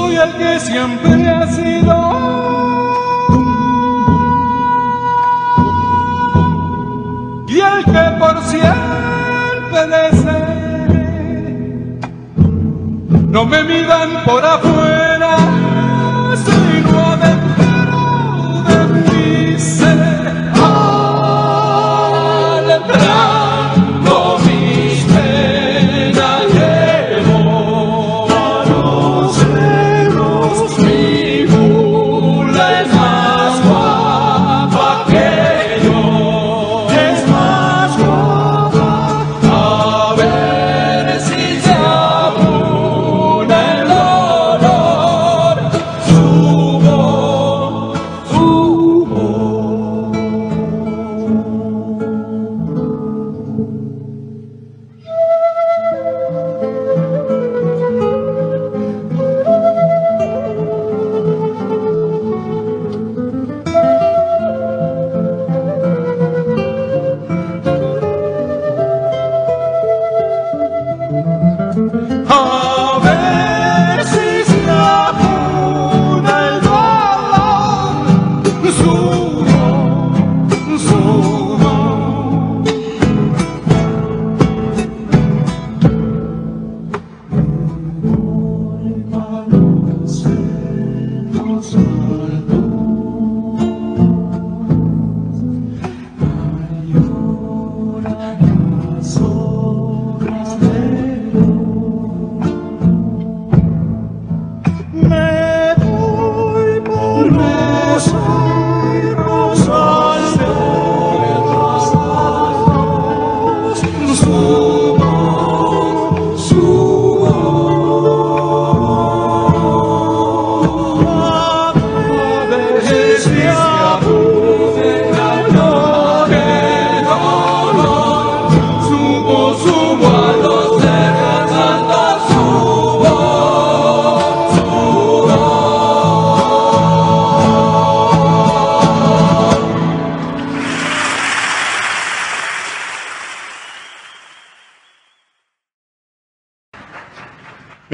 soy 0.00 0.16
el 0.16 0.32
que 0.36 0.60
siempre 0.60 1.28
ha 1.28 1.46
sido. 1.46 1.96
Y 7.48 7.60
el 7.60 7.84
que 7.84 8.04
por 8.18 8.36
siempre 8.44 9.82
seré. 10.22 12.00
No 13.28 13.44
me 13.44 13.62
midan 13.64 14.10
por 14.24 14.44
afuera. 14.44 15.36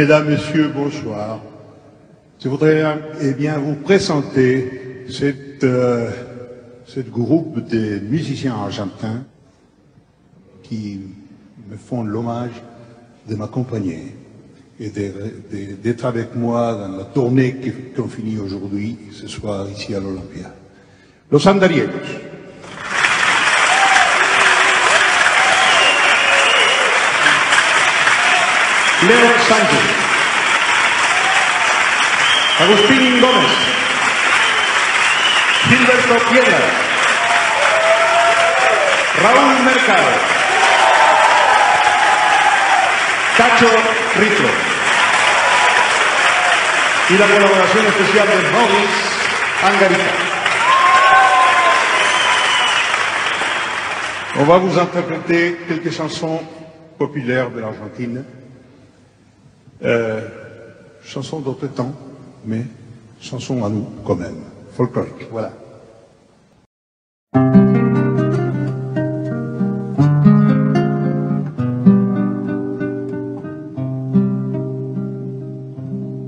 Mesdames, 0.06 0.28
Messieurs, 0.28 0.70
bonsoir. 0.72 1.40
Je 2.40 2.48
voudrais 2.48 2.80
eh 3.20 3.32
bien, 3.32 3.58
vous 3.58 3.74
présenter 3.74 5.04
cette, 5.10 5.64
euh, 5.64 6.12
groupe 7.08 7.68
de 7.68 7.98
musiciens 7.98 8.54
argentins 8.54 9.24
qui 10.62 11.00
me 11.68 11.76
font 11.76 12.04
l'hommage 12.04 12.52
de 13.28 13.34
m'accompagner 13.34 14.14
et 14.78 14.90
d'être 14.90 16.04
avec 16.04 16.36
moi 16.36 16.72
dans 16.74 16.98
la 16.98 17.04
tournée 17.06 17.56
qu'on 17.96 18.06
finit 18.06 18.38
aujourd'hui, 18.38 18.96
ce 19.10 19.26
soir, 19.26 19.66
ici 19.68 19.92
à 19.92 19.98
l'Olympia. 19.98 20.54
Los 21.32 21.48
Andariegos. 21.48 22.35
Leo 29.02 29.38
Sánchez. 29.46 29.86
Agustín 32.60 33.20
Gómez. 33.20 33.52
Gilberto 35.68 36.18
Piedra. 36.30 36.58
Raúl 39.22 39.62
Mercado. 39.64 40.10
Cacho 43.36 43.70
Rico. 44.18 44.48
Y 47.10 47.18
la 47.18 47.26
colaboración 47.26 47.86
especial 47.86 48.28
de 48.28 48.50
Maurice 48.50 49.16
Angarita. 49.62 50.26
On 54.38 54.44
va 54.44 54.58
vous 54.58 54.78
interpréter 54.78 55.58
quelques 55.68 55.92
chansons 55.92 56.40
populaires 56.98 57.50
de 57.50 57.60
l'Argentine. 57.60 58.24
Euh, 59.84 60.20
chansons 61.04 61.40
d'autre 61.40 61.66
temps, 61.66 61.92
mais 62.44 62.62
chansons 63.20 63.64
à 63.64 63.68
nous 63.68 63.86
quand 64.04 64.16
même, 64.16 64.36
folkloriques. 64.74 65.28
Voilà. 65.30 65.52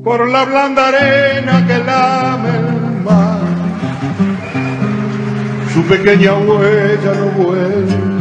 Por 0.04 0.26
la 0.26 0.44
blanda 0.44 0.86
arena 0.88 1.66
que 1.66 1.84
lame 1.84 2.48
el 2.48 3.02
mar, 3.04 3.40
su 5.72 5.82
pequeña 5.82 6.34
huella 6.34 7.14
no 7.14 7.44
vuelve 7.44 8.17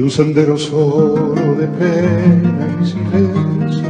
y 0.00 0.02
un 0.02 0.10
sendero 0.10 0.56
solo 0.56 1.54
de 1.58 1.66
pena 1.66 2.66
y 2.80 2.86
silencio 2.86 3.86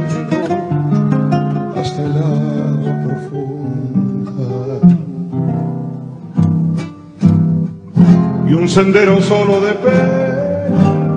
hasta 1.73 2.03
el 2.03 2.17
agua 2.17 2.93
profunda. 3.05 4.79
Y 8.45 8.53
un 8.53 8.67
sendero 8.67 9.21
solo 9.21 9.61
de 9.61 9.71
penas, 9.71 11.15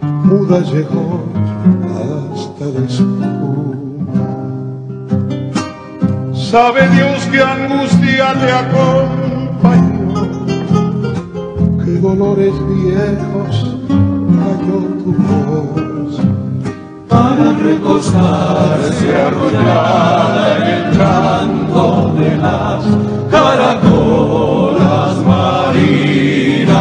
muda 0.00 0.60
llegó 0.60 1.22
hasta 1.84 2.64
espuma. 2.86 4.26
Sabe 6.32 6.88
Dios 6.88 7.26
que 7.26 7.38
angustia 7.38 8.32
te 8.40 8.50
acompañó, 8.50 10.14
que 11.84 11.90
dolores 12.00 12.54
viejos 12.66 13.73
tu 14.80 15.12
voz. 15.12 16.20
para 17.08 17.52
recostarse 17.52 19.06
arrollada 19.26 20.56
en 20.56 20.62
el 20.74 20.84
canto 20.98 22.12
de 22.18 22.30
las 22.36 22.82
caracolas 23.30 25.14
marinas. 25.26 26.74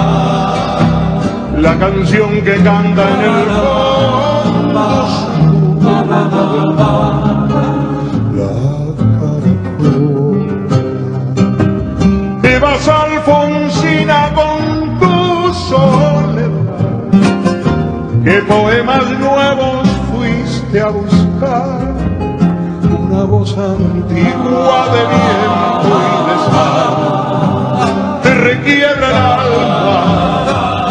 La 1.57 1.73
canción 1.77 2.41
que 2.41 2.55
canta 2.63 3.03
en 3.13 3.21
el 3.21 3.45
fondo 3.51 3.73
poemas 18.53 19.09
nuevos 19.19 19.87
fuiste 20.11 20.79
a 20.79 20.89
buscar, 20.89 21.93
una 22.99 23.23
voz 23.23 23.57
antigua 23.57 24.87
de 24.93 25.01
viento 25.13 25.93
y 26.05 26.17
de 26.29 26.35
sal, 26.49 26.93
te 28.21 28.31
requiebra 28.35 29.07
el 29.09 29.15
alma 29.15 29.99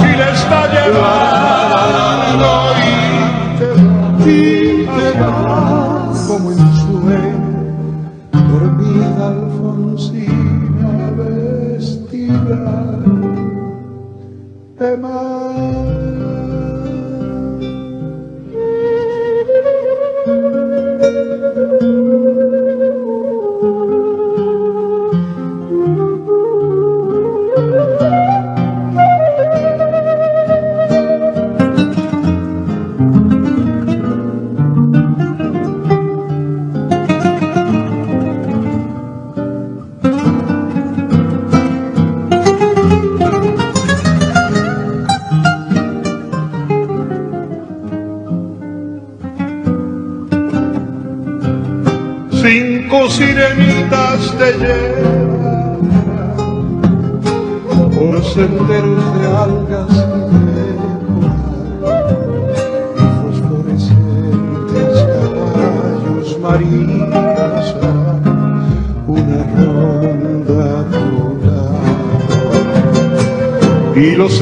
y 0.01 0.11
la 0.17 0.29
está 0.31 0.61
llevando 0.75 2.51
y 4.27 4.29
te 4.85 5.21
va 5.21 5.82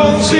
calls 0.00 0.39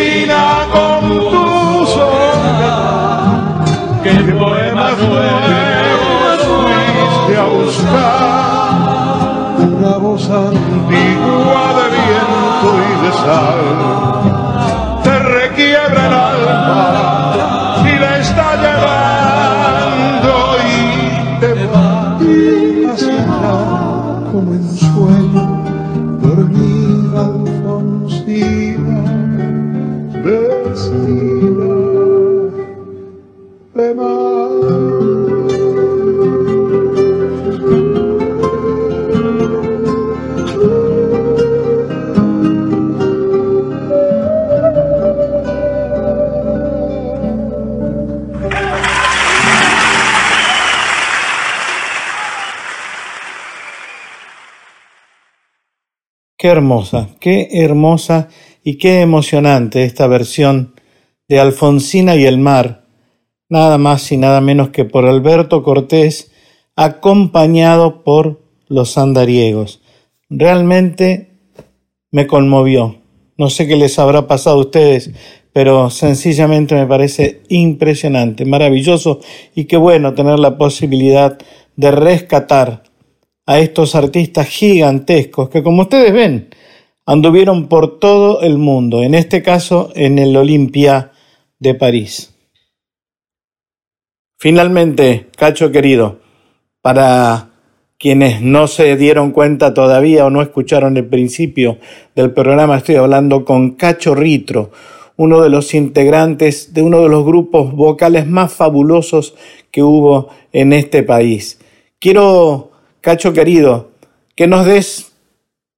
Qué 56.41 56.49
hermosa, 56.49 57.11
qué 57.21 57.49
hermosa 57.53 58.29
y 58.65 58.79
qué 58.79 59.03
emocionante 59.03 59.85
esta 59.85 60.07
versión 60.07 60.75
de 61.29 61.39
Alfonsina 61.39 62.17
y 62.17 62.25
el 62.25 62.39
mar, 62.39 62.87
nada 63.51 63.77
más 63.77 64.11
y 64.11 64.17
nada 64.17 64.41
menos 64.41 64.71
que 64.71 64.87
por 64.87 65.05
Alberto 65.05 65.63
Cortés, 65.63 66.33
acompañado 66.77 68.05
por 68.05 68.41
los 68.69 68.97
andariegos. 68.97 69.83
Realmente 70.31 71.37
me 72.11 72.27
conmovió. 72.27 73.03
No 73.37 73.51
sé 73.51 73.69
qué 73.69 73.77
les 73.77 73.99
habrá 73.99 74.27
pasado 74.27 74.57
a 74.57 74.61
ustedes, 74.61 75.11
pero 75.53 75.91
sencillamente 75.91 76.75
me 76.75 76.87
parece 76.87 77.43
impresionante, 77.51 78.47
maravilloso 78.47 79.21
y 79.55 79.67
qué 79.67 79.77
bueno 79.77 80.15
tener 80.15 80.39
la 80.39 80.57
posibilidad 80.57 81.37
de 81.77 81.91
rescatar 81.91 82.90
a 83.51 83.59
estos 83.59 83.97
artistas 83.97 84.47
gigantescos 84.47 85.49
que 85.49 85.65
como 85.65 85.83
ustedes 85.83 86.13
ven 86.13 86.51
anduvieron 87.05 87.67
por 87.67 87.99
todo 87.99 88.43
el 88.43 88.59
mundo, 88.59 89.03
en 89.03 89.17
este 89.17 89.43
caso 89.43 89.91
en 89.97 90.21
el 90.21 90.37
Olimpia 90.37 91.11
de 91.59 91.75
París. 91.75 92.33
Finalmente, 94.39 95.27
Cacho 95.37 95.73
querido, 95.73 96.21
para 96.81 97.51
quienes 97.99 98.41
no 98.41 98.69
se 98.69 98.97
dieron 98.97 99.33
cuenta 99.33 99.75
todavía 99.75 100.27
o 100.27 100.31
no 100.31 100.43
escucharon 100.43 100.97
el 100.97 101.09
principio 101.09 101.79
del 102.15 102.31
programa, 102.31 102.77
estoy 102.77 102.95
hablando 102.95 103.45
con 103.45 103.73
Cacho 103.73 104.15
Ritro, 104.15 104.71
uno 105.17 105.43
de 105.43 105.51
los 105.51 105.75
integrantes 105.75 106.73
de 106.73 106.83
uno 106.83 107.03
de 107.03 107.09
los 107.09 107.25
grupos 107.25 107.73
vocales 107.73 108.29
más 108.29 108.53
fabulosos 108.53 109.35
que 109.73 109.83
hubo 109.83 110.29
en 110.53 110.73
este 110.73 111.03
país. 111.03 111.59
Quiero 111.99 112.71
Cacho 113.01 113.33
querido, 113.33 113.93
que 114.37 114.47
nos 114.47 114.67
des 114.67 115.13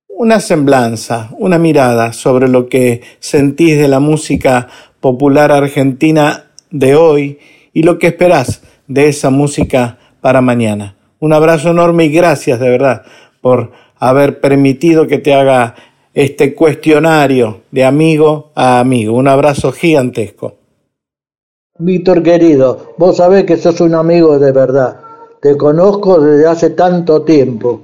una 0.09 0.41
semblanza, 0.41 1.31
una 1.39 1.57
mirada 1.57 2.13
sobre 2.13 2.49
lo 2.49 2.69
que 2.69 3.01
sentís 3.21 3.79
de 3.79 3.87
la 3.87 4.01
música 4.01 4.69
popular 4.99 5.53
argentina 5.53 6.47
de 6.71 6.97
hoy 6.97 7.39
y 7.73 7.85
lo 7.85 7.99
que 8.01 8.09
esperás 8.09 8.63
de 8.89 9.09
esa 9.09 9.31
música 9.31 9.99
para 10.21 10.41
mañana. 10.41 10.97
Un 11.21 11.33
abrazo 11.33 11.71
enorme 11.71 12.07
y 12.07 12.09
gracias 12.09 12.59
de 12.59 12.71
verdad 12.71 13.03
por 13.41 13.71
haber 13.99 14.41
permitido 14.41 15.07
que 15.07 15.19
te 15.19 15.33
haga 15.33 15.77
este 16.15 16.55
cuestionario 16.55 17.61
de 17.71 17.85
amigo 17.85 18.51
a 18.57 18.81
amigo. 18.81 19.17
Un 19.17 19.29
abrazo 19.29 19.71
gigantesco. 19.71 20.57
Víctor 21.79 22.23
querido, 22.25 22.95
vos 22.99 23.19
sabés 23.19 23.45
que 23.45 23.57
sos 23.57 23.81
un 23.81 23.95
amigo 23.95 24.41
de 24.41 24.51
verdad. 24.51 25.02
Te 25.43 25.57
conozco 25.57 26.21
desde 26.21 26.47
hace 26.47 26.71
tanto 26.71 27.23
tiempo. 27.23 27.81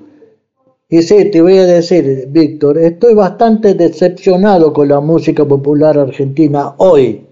Y 0.88 1.02
sí, 1.02 1.28
te 1.28 1.42
voy 1.42 1.59
a 1.59 1.66
decir, 1.66 2.28
Víctor, 2.30 2.78
estoy 2.78 3.14
bastante 3.14 3.74
decepcionado 3.74 4.72
con 4.72 4.86
la 4.86 5.00
música 5.00 5.44
popular 5.44 5.98
argentina 5.98 6.74
hoy, 6.76 7.26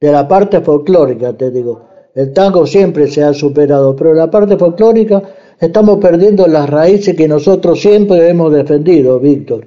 de 0.00 0.10
la 0.10 0.26
parte 0.26 0.60
folclórica, 0.62 1.32
te 1.32 1.52
digo. 1.52 1.80
El 2.12 2.32
tango 2.32 2.66
siempre 2.66 3.06
se 3.06 3.22
ha 3.22 3.32
superado, 3.32 3.94
pero 3.94 4.14
la 4.14 4.28
parte 4.28 4.56
folclórica 4.56 5.22
estamos 5.60 5.98
perdiendo 5.98 6.48
las 6.48 6.68
raíces 6.68 7.14
que 7.14 7.28
nosotros 7.28 7.80
siempre 7.80 8.28
hemos 8.28 8.52
defendido, 8.52 9.20
Víctor. 9.20 9.64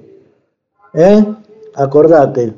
¿Eh? 0.92 1.24
Acordate. 1.74 2.52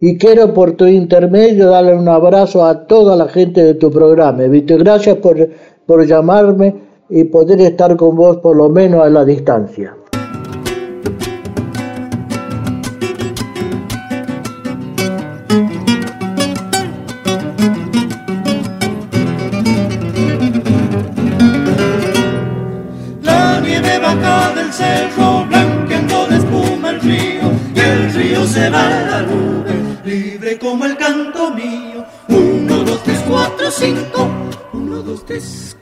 Y 0.00 0.16
quiero 0.16 0.54
por 0.54 0.72
tu 0.72 0.86
intermedio 0.86 1.68
darle 1.68 1.94
un 1.94 2.08
abrazo 2.08 2.64
a 2.64 2.86
toda 2.86 3.16
la 3.16 3.28
gente 3.28 3.62
de 3.62 3.74
tu 3.74 3.90
programa. 3.90 4.44
Víctor, 4.44 4.78
gracias 4.78 5.16
por, 5.18 5.36
por 5.84 6.06
llamarme 6.06 6.74
y 7.10 7.24
poder 7.24 7.60
estar 7.60 7.96
con 7.96 8.16
vos 8.16 8.38
por 8.38 8.56
lo 8.56 8.70
menos 8.70 9.04
a 9.04 9.10
la 9.10 9.26
distancia. 9.26 9.94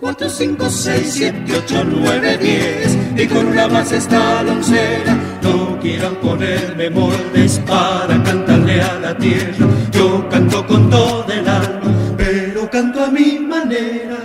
4, 0.01 0.31
5, 0.31 0.71
6, 0.71 1.13
7, 1.13 1.53
8, 1.57 1.85
9, 1.85 2.39
10 2.39 2.99
y 3.17 3.27
con 3.27 3.49
una 3.49 3.67
base 3.67 3.97
está 3.97 4.45
la. 4.45 4.55
No 5.43 5.77
quieran 5.81 6.15
ponerme 6.17 6.89
moldes 6.89 7.59
para 7.67 8.23
cantarle 8.23 8.81
a 8.81 8.95
la 9.01 9.19
tierra. 9.19 9.67
Yo 9.91 10.29
canto 10.29 10.65
con 10.69 10.89
todo 10.89 11.27
el 11.33 11.49
alma, 11.49 11.91
pero 12.17 12.71
canto 12.71 13.05
a 13.05 13.11
mi 13.11 13.41
manera. 13.41 14.19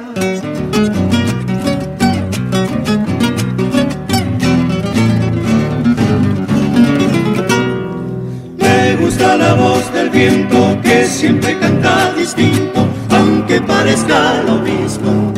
Me 8.58 8.96
gusta 8.98 9.38
la 9.38 9.54
voz 9.56 9.92
del 9.92 10.10
viento 10.12 10.80
que 10.84 11.06
siempre 11.06 11.58
canta 11.58 12.14
distinto, 12.14 12.88
aunque 13.10 13.60
parezca 13.62 14.44
lo 14.44 14.60
mismo 14.60 15.33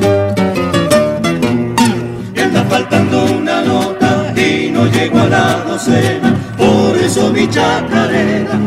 y 5.06 5.10
no 5.10 5.16
llego 5.16 5.20
a 5.20 5.30
la 5.30 5.64
docena, 5.68 6.34
por 6.58 6.98
eso 6.98 7.32
mi 7.32 7.48
chacarera 7.48 8.60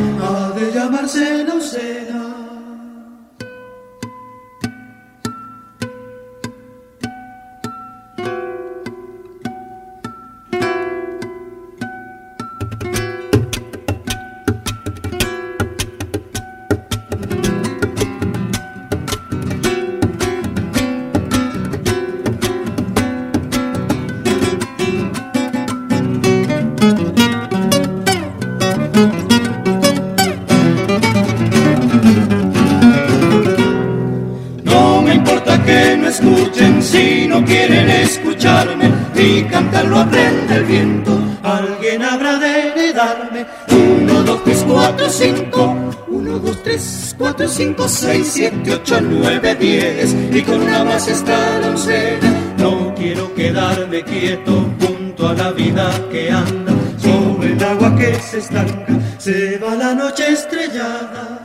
Mi 39.59 39.65
cantar 39.65 39.87
lo 39.87 39.99
aprende 39.99 40.55
el 40.55 40.65
viento. 40.65 41.19
Alguien 41.43 42.03
habrá 42.03 42.39
de 42.39 42.69
heredarme. 42.69 43.45
Uno, 43.71 44.23
dos, 44.23 44.45
tres, 44.45 44.65
cuatro, 44.69 45.11
cinco. 45.11 45.75
Uno, 46.09 46.39
dos, 46.39 46.63
tres, 46.63 47.15
cuatro, 47.19 47.49
cinco, 47.49 47.89
seis, 47.89 48.31
siete, 48.35 48.75
ocho, 48.75 49.01
nueve, 49.01 49.57
diez. 49.57 50.15
Y 50.33 50.43
con 50.43 50.63
una 50.63 50.85
más 50.85 51.09
está 51.09 51.59
la 51.59 51.71
oncena. 51.71 52.33
No 52.59 52.95
quiero 52.95 53.35
quedarme 53.35 54.05
quieto 54.05 54.65
junto 54.81 55.29
a 55.29 55.35
la 55.35 55.51
vida 55.51 55.91
que 56.13 56.31
anda. 56.31 56.73
Sobre 56.99 57.53
el 57.53 57.65
agua 57.65 57.97
que 57.97 58.15
se 58.15 58.39
estanca, 58.39 58.95
se 59.19 59.59
va 59.59 59.75
la 59.75 59.93
noche 59.93 60.35
estrellada. 60.35 61.43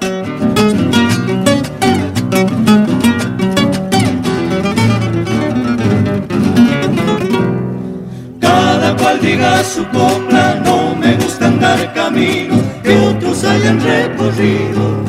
Cual 9.04 9.66
su 9.66 9.86
copla, 9.90 10.62
no 10.64 10.96
me 10.96 11.16
gusta 11.16 11.48
andar 11.48 11.94
camino 11.94 12.56
que 12.82 12.96
otros 12.96 13.44
hayan 13.44 13.80
recorrido. 13.82 15.04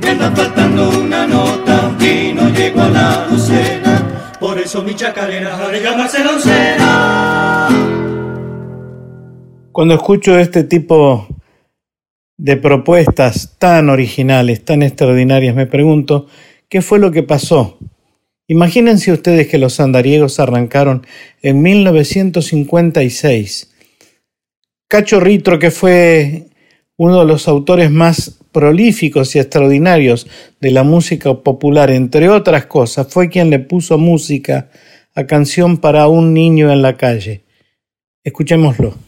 Me 0.00 0.08
anda 0.08 0.30
faltando 0.30 0.88
una 1.00 1.26
nota 1.26 1.94
y 2.00 2.32
no 2.32 2.48
llego 2.48 2.80
a 2.80 2.88
la 2.88 3.26
docena, 3.30 4.36
por 4.40 4.58
eso 4.58 4.82
mi 4.82 4.94
chacarera 4.94 5.56
ha 5.56 5.68
de 5.68 5.82
llamarse 5.82 6.24
la 6.24 6.30
oncena. 6.30 7.68
Cuando 9.72 9.94
escucho 9.94 10.38
este 10.38 10.64
tipo 10.64 11.26
de 12.38 12.56
propuestas 12.56 13.56
tan 13.58 13.90
originales, 13.90 14.64
tan 14.64 14.82
extraordinarias, 14.82 15.54
me 15.54 15.66
pregunto, 15.66 16.28
¿qué 16.68 16.80
fue 16.80 16.98
lo 16.98 17.10
que 17.10 17.22
pasó? 17.22 17.78
Imagínense 18.50 19.12
ustedes 19.12 19.46
que 19.46 19.58
los 19.58 19.78
andariegos 19.78 20.40
arrancaron 20.40 21.06
en 21.42 21.60
1956. 21.60 23.74
Cacho 24.88 25.20
Ritro, 25.20 25.58
que 25.58 25.70
fue 25.70 26.46
uno 26.96 27.20
de 27.20 27.26
los 27.26 27.46
autores 27.46 27.90
más 27.90 28.38
prolíficos 28.50 29.36
y 29.36 29.38
extraordinarios 29.38 30.26
de 30.60 30.70
la 30.70 30.82
música 30.82 31.34
popular, 31.34 31.90
entre 31.90 32.30
otras 32.30 32.64
cosas, 32.64 33.08
fue 33.08 33.28
quien 33.28 33.50
le 33.50 33.58
puso 33.58 33.98
música 33.98 34.70
la 35.14 35.26
canción 35.26 35.76
para 35.76 36.08
un 36.08 36.32
niño 36.32 36.72
en 36.72 36.80
la 36.80 36.96
calle. 36.96 37.42
Escuchémoslo. 38.24 39.07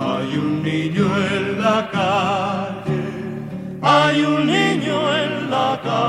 hay 0.00 0.36
un 0.38 0.62
niño 0.62 1.06
en 1.26 1.62
la 1.62 1.90
calle, 1.90 3.02
hay 3.82 4.22
un 4.22 4.46
niño 4.46 5.16
en 5.16 5.50
la 5.50 5.80
calle. 5.82 6.00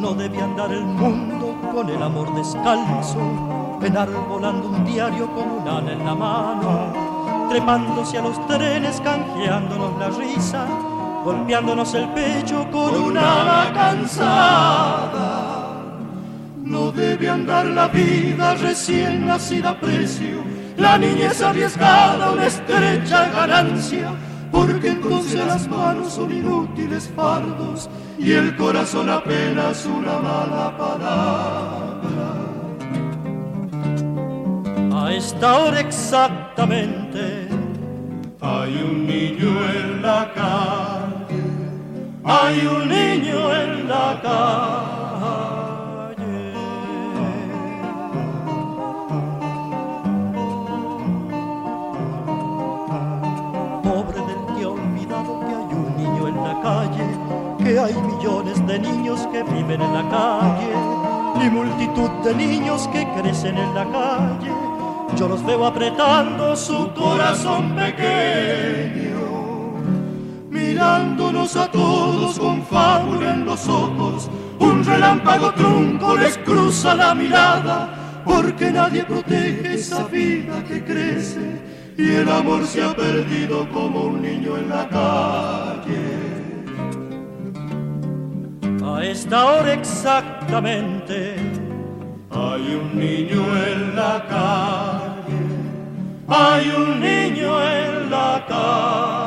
No 0.00 0.14
debe 0.14 0.40
andar 0.40 0.72
el 0.72 0.84
mundo 0.84 1.54
con 1.74 1.88
el 1.90 2.02
amor 2.02 2.34
descalzo 2.34 3.56
enarbolando 3.82 4.68
un 4.68 4.84
diario 4.84 5.26
con 5.32 5.50
un 5.50 5.68
ala 5.68 5.92
en 5.92 6.04
la 6.04 6.14
mano, 6.14 6.92
trepándose 7.48 8.18
a 8.18 8.22
los 8.22 8.46
trenes, 8.46 9.00
canjeándonos 9.00 9.98
la 9.98 10.08
risa, 10.10 10.66
golpeándonos 11.26 11.92
el 11.94 12.08
pecho 12.10 12.68
con 12.70 12.94
un 12.94 13.18
ala 13.18 13.72
cansada. 13.74 15.26
No 16.62 16.92
debe 16.92 17.28
andar 17.28 17.66
la 17.66 17.88
vida 17.88 18.54
recién 18.54 19.26
nacida 19.26 19.70
a 19.70 19.80
precio, 19.80 20.44
la 20.76 20.96
niñez 20.96 21.42
arriesgada, 21.42 22.30
una 22.30 22.46
estrecha 22.46 23.28
ganancia, 23.30 24.12
porque 24.52 24.90
entonces 24.90 25.44
las 25.44 25.66
manos 25.66 26.12
son 26.12 26.30
inútiles 26.30 27.10
fardos 27.16 27.90
y 28.18 28.30
el 28.30 28.54
corazón 28.56 29.10
apenas 29.10 29.84
una 29.84 30.20
mala 30.20 30.76
palabra. 30.78 32.28
A 34.92 35.12
esta 35.12 35.58
hora 35.58 35.80
exactamente. 35.80 37.48
Hay 38.40 38.74
un 38.76 39.06
niño 39.06 39.48
en 39.70 40.02
la 40.02 40.30
calle, 40.32 40.95
hay 42.26 42.66
un 42.66 42.88
niño 42.88 43.54
en 43.54 43.88
la 43.88 44.20
calle. 44.20 44.52
Pobre 53.82 54.20
del 54.28 54.42
que 54.54 54.64
ha 54.64 54.68
olvidado 54.68 55.40
que 55.40 55.54
hay 55.54 55.70
un 55.72 55.96
niño 55.96 56.28
en 56.28 56.36
la 56.44 56.60
calle, 56.62 57.06
que 57.62 57.78
hay 57.78 57.94
millones 57.94 58.66
de 58.66 58.78
niños 58.78 59.26
que 59.32 59.42
viven 59.44 59.80
en 59.80 59.94
la 59.94 60.08
calle 60.10 60.72
y 61.44 61.50
multitud 61.50 62.10
de 62.24 62.34
niños 62.34 62.88
que 62.88 63.06
crecen 63.14 63.56
en 63.56 63.74
la 63.74 63.84
calle 63.84 64.66
yo 65.16 65.28
los 65.28 65.42
veo 65.46 65.64
apretando 65.64 66.54
su 66.54 66.92
corazón 66.92 67.74
pequeño, 67.74 69.15
mirándonos 70.76 71.56
a 71.56 71.70
todos 71.70 72.38
con 72.38 72.62
fábula 72.62 73.32
en 73.32 73.46
los 73.46 73.66
ojos. 73.66 74.30
Un 74.58 74.84
relámpago 74.84 75.50
trunco 75.52 76.16
les 76.18 76.36
cruza 76.36 76.94
la 76.94 77.14
mirada, 77.14 78.22
porque 78.26 78.70
nadie 78.70 79.02
protege 79.04 79.74
esa 79.74 80.04
vida 80.04 80.62
que 80.68 80.84
crece 80.84 81.62
y 81.96 82.10
el 82.16 82.28
amor 82.28 82.66
se 82.66 82.82
ha 82.82 82.94
perdido 82.94 83.66
como 83.70 84.02
un 84.02 84.20
niño 84.20 84.58
en 84.58 84.68
la 84.68 84.86
calle. 84.88 86.04
A 88.84 89.02
esta 89.02 89.46
hora 89.46 89.72
exactamente 89.72 91.36
hay 92.30 92.64
un 92.82 92.98
niño 92.98 93.42
en 93.66 93.96
la 93.96 94.22
calle, 94.28 95.42
hay 96.28 96.68
un 96.68 97.00
niño 97.00 97.62
en 97.62 98.10
la 98.10 98.44
calle. 98.46 99.25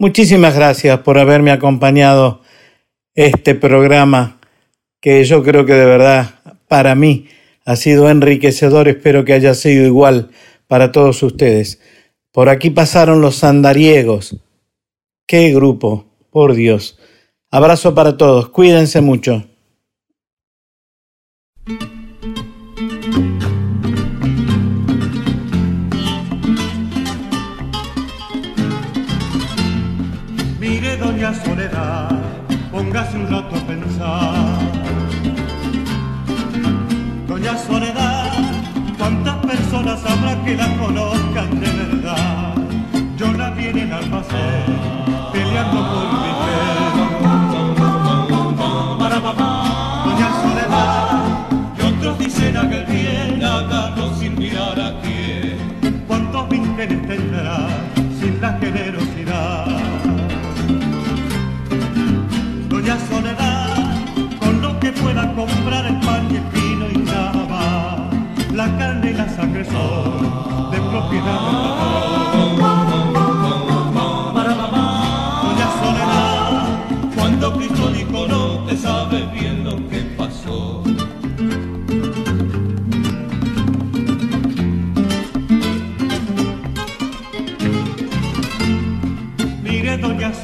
Muchísimas 0.00 0.54
gracias 0.54 1.00
por 1.00 1.18
haberme 1.18 1.50
acompañado 1.50 2.40
este 3.16 3.56
programa 3.56 4.38
que 5.00 5.24
yo 5.24 5.42
creo 5.42 5.66
que 5.66 5.72
de 5.72 5.86
verdad 5.86 6.36
para 6.68 6.94
mí 6.94 7.26
ha 7.64 7.74
sido 7.74 8.08
enriquecedor, 8.08 8.86
espero 8.86 9.24
que 9.24 9.32
haya 9.32 9.54
sido 9.54 9.84
igual 9.84 10.30
para 10.68 10.92
todos 10.92 11.20
ustedes. 11.24 11.80
Por 12.30 12.48
aquí 12.48 12.70
pasaron 12.70 13.20
los 13.20 13.42
andariegos. 13.42 14.36
¡Qué 15.26 15.52
grupo! 15.52 16.06
Por 16.30 16.54
Dios. 16.54 16.96
Abrazo 17.50 17.96
para 17.96 18.16
todos, 18.16 18.50
cuídense 18.50 19.00
mucho. 19.00 19.48
Peleando 45.32 45.80
por 45.92 46.06
mi 46.22 46.32
fe. 46.42 46.58
Para 48.98 49.20
mamá, 49.20 50.04
Doña 50.04 50.30
Soledad, 50.42 51.08
y 51.78 51.80
otros 51.82 52.18
dicen 52.18 52.56
haga 52.56 52.76
el 52.76 52.86
bien, 52.86 53.44
hágalo 53.44 54.14
sin 54.16 54.38
mirar 54.38 54.78
a 54.80 55.00
quién. 55.00 56.04
¿Cuántos 56.06 56.48
vínteres 56.48 57.06
tendrá 57.06 57.68
sin 58.20 58.40
la 58.40 58.52
generosidad? 58.58 59.66
Doña 62.68 62.96
Soledad, 63.08 63.76
con 64.40 64.60
lo 64.60 64.78
que 64.80 64.92
pueda 64.92 65.32
comprar 65.34 65.86
el 65.86 65.98
pan 66.00 66.28
y 66.30 66.36
el 66.36 66.44
vino 66.52 66.86
y 66.92 66.98
nada 66.98 67.44
más, 67.48 68.52
la 68.52 68.66
carne 68.78 69.10
y 69.10 69.14
la 69.14 69.28
sangre 69.28 69.64
son 69.64 70.70
de 70.70 70.78
propiedad 70.78 71.40
del 71.40 71.56
patrón. 71.62 72.27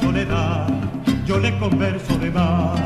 Soledad, 0.05 0.67
yo 1.25 1.39
le 1.39 1.57
converso 1.57 2.15
de 2.19 2.29
más. 2.29 2.79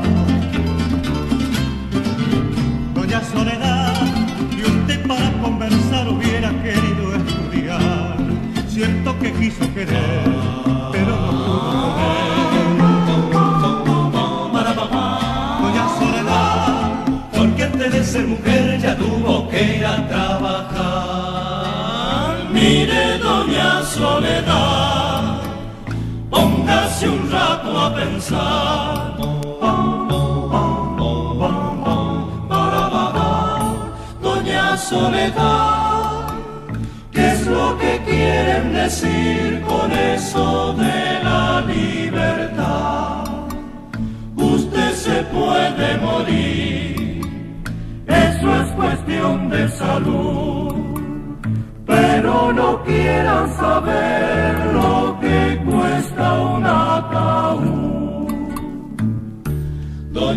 Doña 2.94 3.20
Soledad, 3.22 3.94
y 4.56 4.62
usted 4.62 5.06
para 5.06 5.30
conversar 5.42 6.08
hubiera 6.08 6.50
querido 6.62 7.14
estudiar. 7.14 8.16
Si 8.70 8.82
el 8.84 9.04
que 9.20 9.32
quiso 9.34 9.70
querer, 9.74 10.24
pero 10.92 11.14
no 12.78 12.94
pudo 13.84 14.10
con 14.10 15.12
Doña 15.62 15.86
Soledad, 15.98 17.04
porque 17.36 17.64
antes 17.64 17.92
de 17.92 18.02
ser 18.02 18.26
mujer 18.28 18.80
ya 18.80 18.96
tuvo 18.96 19.46
que 19.50 19.76
ir 19.76 19.84
a 19.84 20.08
trabajar. 20.08 21.50
Mire, 22.50 23.18
Doña 23.18 23.82
Soledad, 23.82 25.09
póngase 27.00 27.08
un 27.08 27.30
rato 27.30 27.78
a 27.78 27.94
pensar. 27.94 29.16
Doña 34.22 34.76
Soledad 34.76 36.28
que 37.78 38.00
quieren 38.04 38.72
decir 38.72 39.62
con 39.66 39.90
eso 39.92 40.72
de 40.74 41.22
la 41.22 41.62
libertad. 41.62 43.24
Usted 44.36 44.92
se 44.92 45.22
puede 45.24 45.96
morir, 45.98 47.20
eso 48.08 48.62
es 48.62 48.72
cuestión 48.72 49.48
de 49.48 49.68
salud, 49.68 50.74
pero 51.86 52.52
no 52.52 52.82
quieran 52.84 53.54
saber 53.56 54.19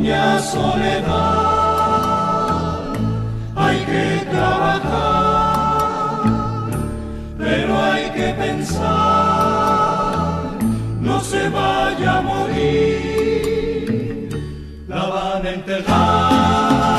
Doña 0.03 0.37
Soledad, 0.37 1.13
hay 3.55 3.77
que 3.85 4.25
trabajar 4.29 6.23
pero 7.37 7.81
hay 7.81 8.09
que 8.09 8.33
pensar, 8.33 8.81
no 10.99 11.21
se 11.21 11.47
vaya 11.47 12.17
a 12.17 12.21
morir, 12.21 12.83
la 14.89 15.05
van 15.05 15.45
a 15.45 15.49
enterrar, 15.51 16.92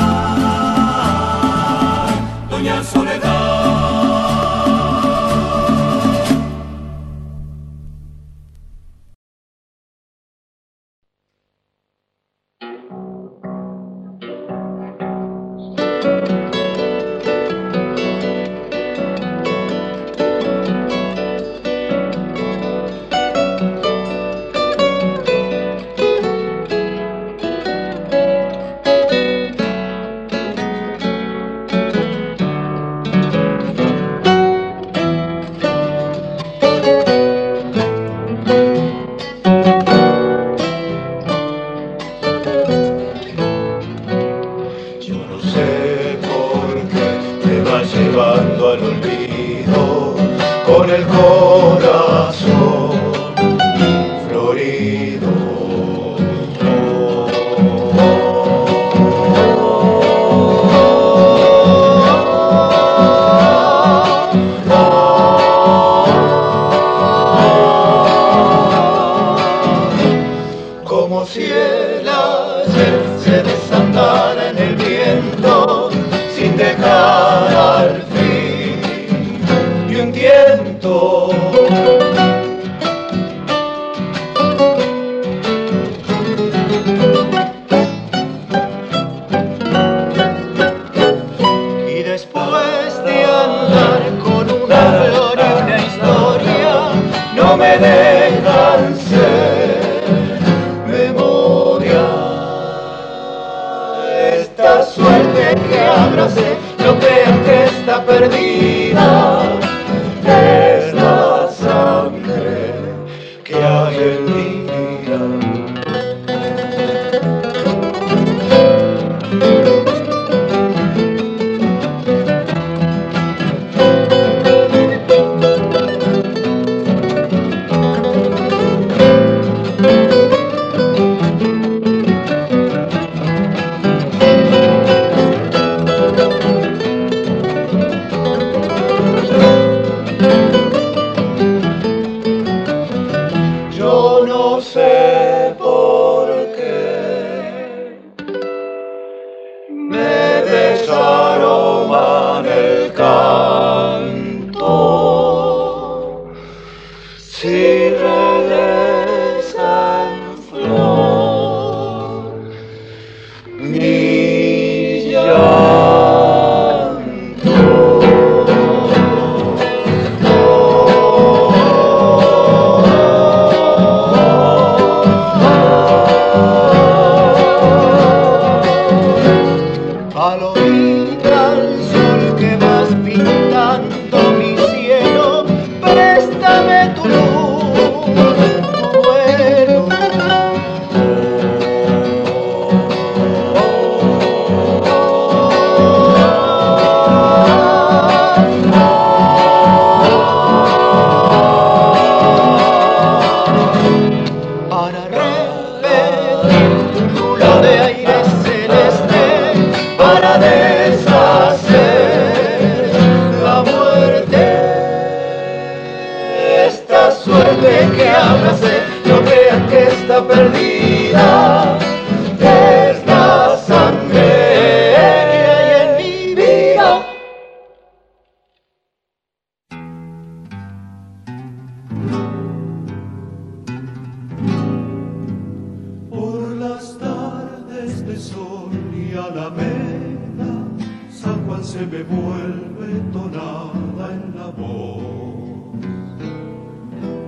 se 241.75 241.85
me 241.87 242.03
vuelve 242.03 243.01
tonada 243.11 244.05
en 244.13 244.33
la 244.37 244.47
voz. 244.47 245.03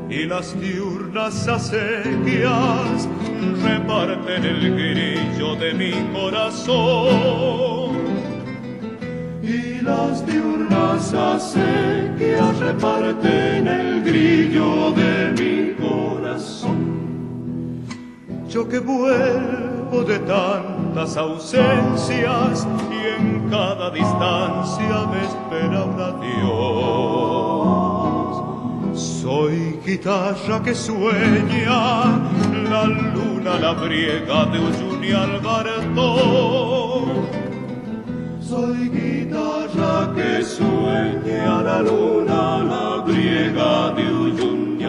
Y 0.09 0.23
las 0.25 0.57
diurnas 0.59 1.47
acequias 1.49 3.09
reparten 3.61 4.45
el 4.45 4.61
grillo 4.73 5.55
de 5.55 5.73
mi 5.73 5.91
corazón. 6.13 7.97
Y 9.43 9.81
las 9.81 10.25
diurnas 10.25 11.13
acequias 11.13 12.57
reparten 12.59 13.67
el 13.67 14.01
grillo 14.01 14.91
de 14.91 15.33
mi 15.39 15.73
corazón. 15.75 16.79
Yo 18.49 18.65
que 18.69 18.79
vuelvo 18.79 20.03
de 20.07 20.19
tantas 20.19 21.17
ausencias 21.17 22.65
y 22.91 23.07
en 23.17 23.36
cada 23.49 23.89
distancia 23.89 25.07
me 25.11 25.19
espera 25.25 25.83
un 25.83 25.99
adiós. 26.09 26.87
Soy 28.93 29.79
guitarra 29.85 30.61
que 30.63 30.73
sueña, 30.73 32.05
la 32.69 32.85
luna 32.85 33.59
la 33.59 33.73
briega 33.73 34.45
de 34.45 34.59
Uyuni 34.59 35.09
y 35.09 35.13
Soy 38.41 38.89
guitarra 38.89 40.13
que 40.15 40.43
sueña, 40.43 41.61
la 41.61 41.79
luna 41.81 42.63
la 42.71 42.85
briega 43.05 43.91
de 43.91 44.03
Uyuni 44.11 44.83
y 44.83 44.85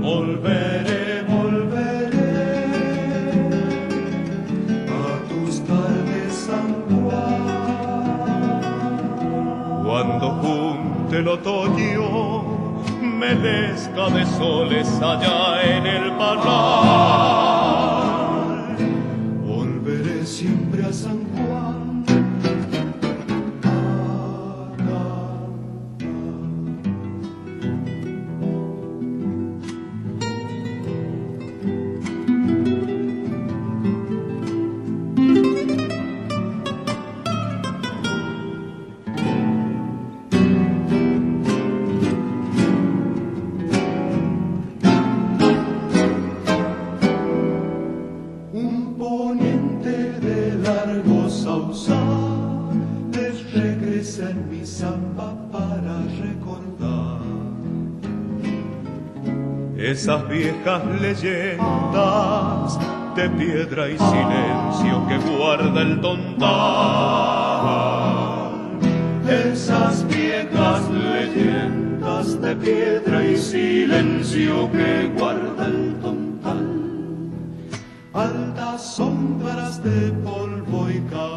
Volveré, 0.00 0.69
junte 11.10 11.16
el 11.18 11.28
otoño, 11.28 12.42
merezca 13.00 14.08
de 14.10 14.24
soles 14.26 14.88
allá 15.02 15.60
en 15.62 15.86
el 15.86 16.12
parral. 16.12 17.79
Esas 59.90 60.28
viejas 60.28 60.82
leyendas 61.00 62.78
de 63.16 63.28
piedra 63.30 63.88
y 63.88 63.98
silencio 63.98 65.06
que 65.08 65.18
guarda 65.18 65.82
el 65.82 66.00
tontal. 66.00 66.50
Esas 69.28 70.06
viejas 70.06 70.82
leyendas 70.90 72.40
de 72.40 72.56
piedra 72.56 73.24
y 73.24 73.36
silencio 73.36 74.70
que 74.70 75.10
guarda 75.18 75.66
el 75.66 75.94
tontal. 76.00 76.66
Altas 78.12 78.94
sombras 78.94 79.82
de 79.82 80.12
polvo 80.24 80.88
y 80.88 81.00
camino 81.10 81.29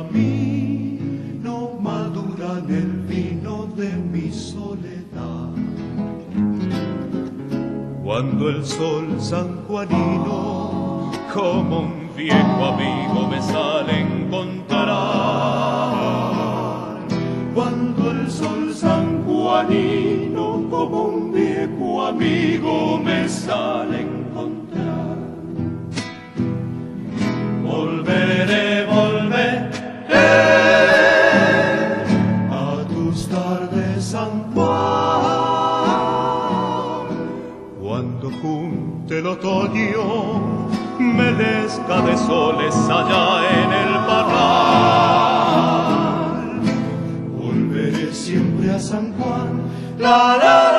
cuando 8.13 8.45
el 8.47 8.63
sol 8.63 9.19
sanjuanino 9.19 11.11
como 11.33 11.79
un 11.79 12.11
viejo 12.15 12.65
amigo 12.65 13.27
me 13.27 13.41
sale 13.41 13.91
a 13.91 13.99
encontrar. 14.01 14.93
Cuando 17.55 18.11
el 18.11 18.29
sol 18.29 18.71
sanjuanino 18.71 20.63
como 20.69 21.05
un 21.05 21.33
viejo 21.33 22.05
amigo 22.05 22.99
me 22.99 23.27
sale 23.27 23.97
a 23.97 24.01
encontrar. 24.01 25.17
Volveré, 27.63 28.85
volveré 28.85 29.71
el 39.19 39.27
otoño, 39.27 40.67
melezca 40.97 42.01
de 42.01 42.17
soles 42.17 42.75
allá 42.89 43.43
en 43.61 43.71
el 43.71 43.93
parral. 44.07 45.03
Volveré 47.37 48.11
siempre 48.13 48.71
a 48.71 48.79
San 48.79 49.13
Juan, 49.13 49.61
la 49.99 50.37
la. 50.37 50.72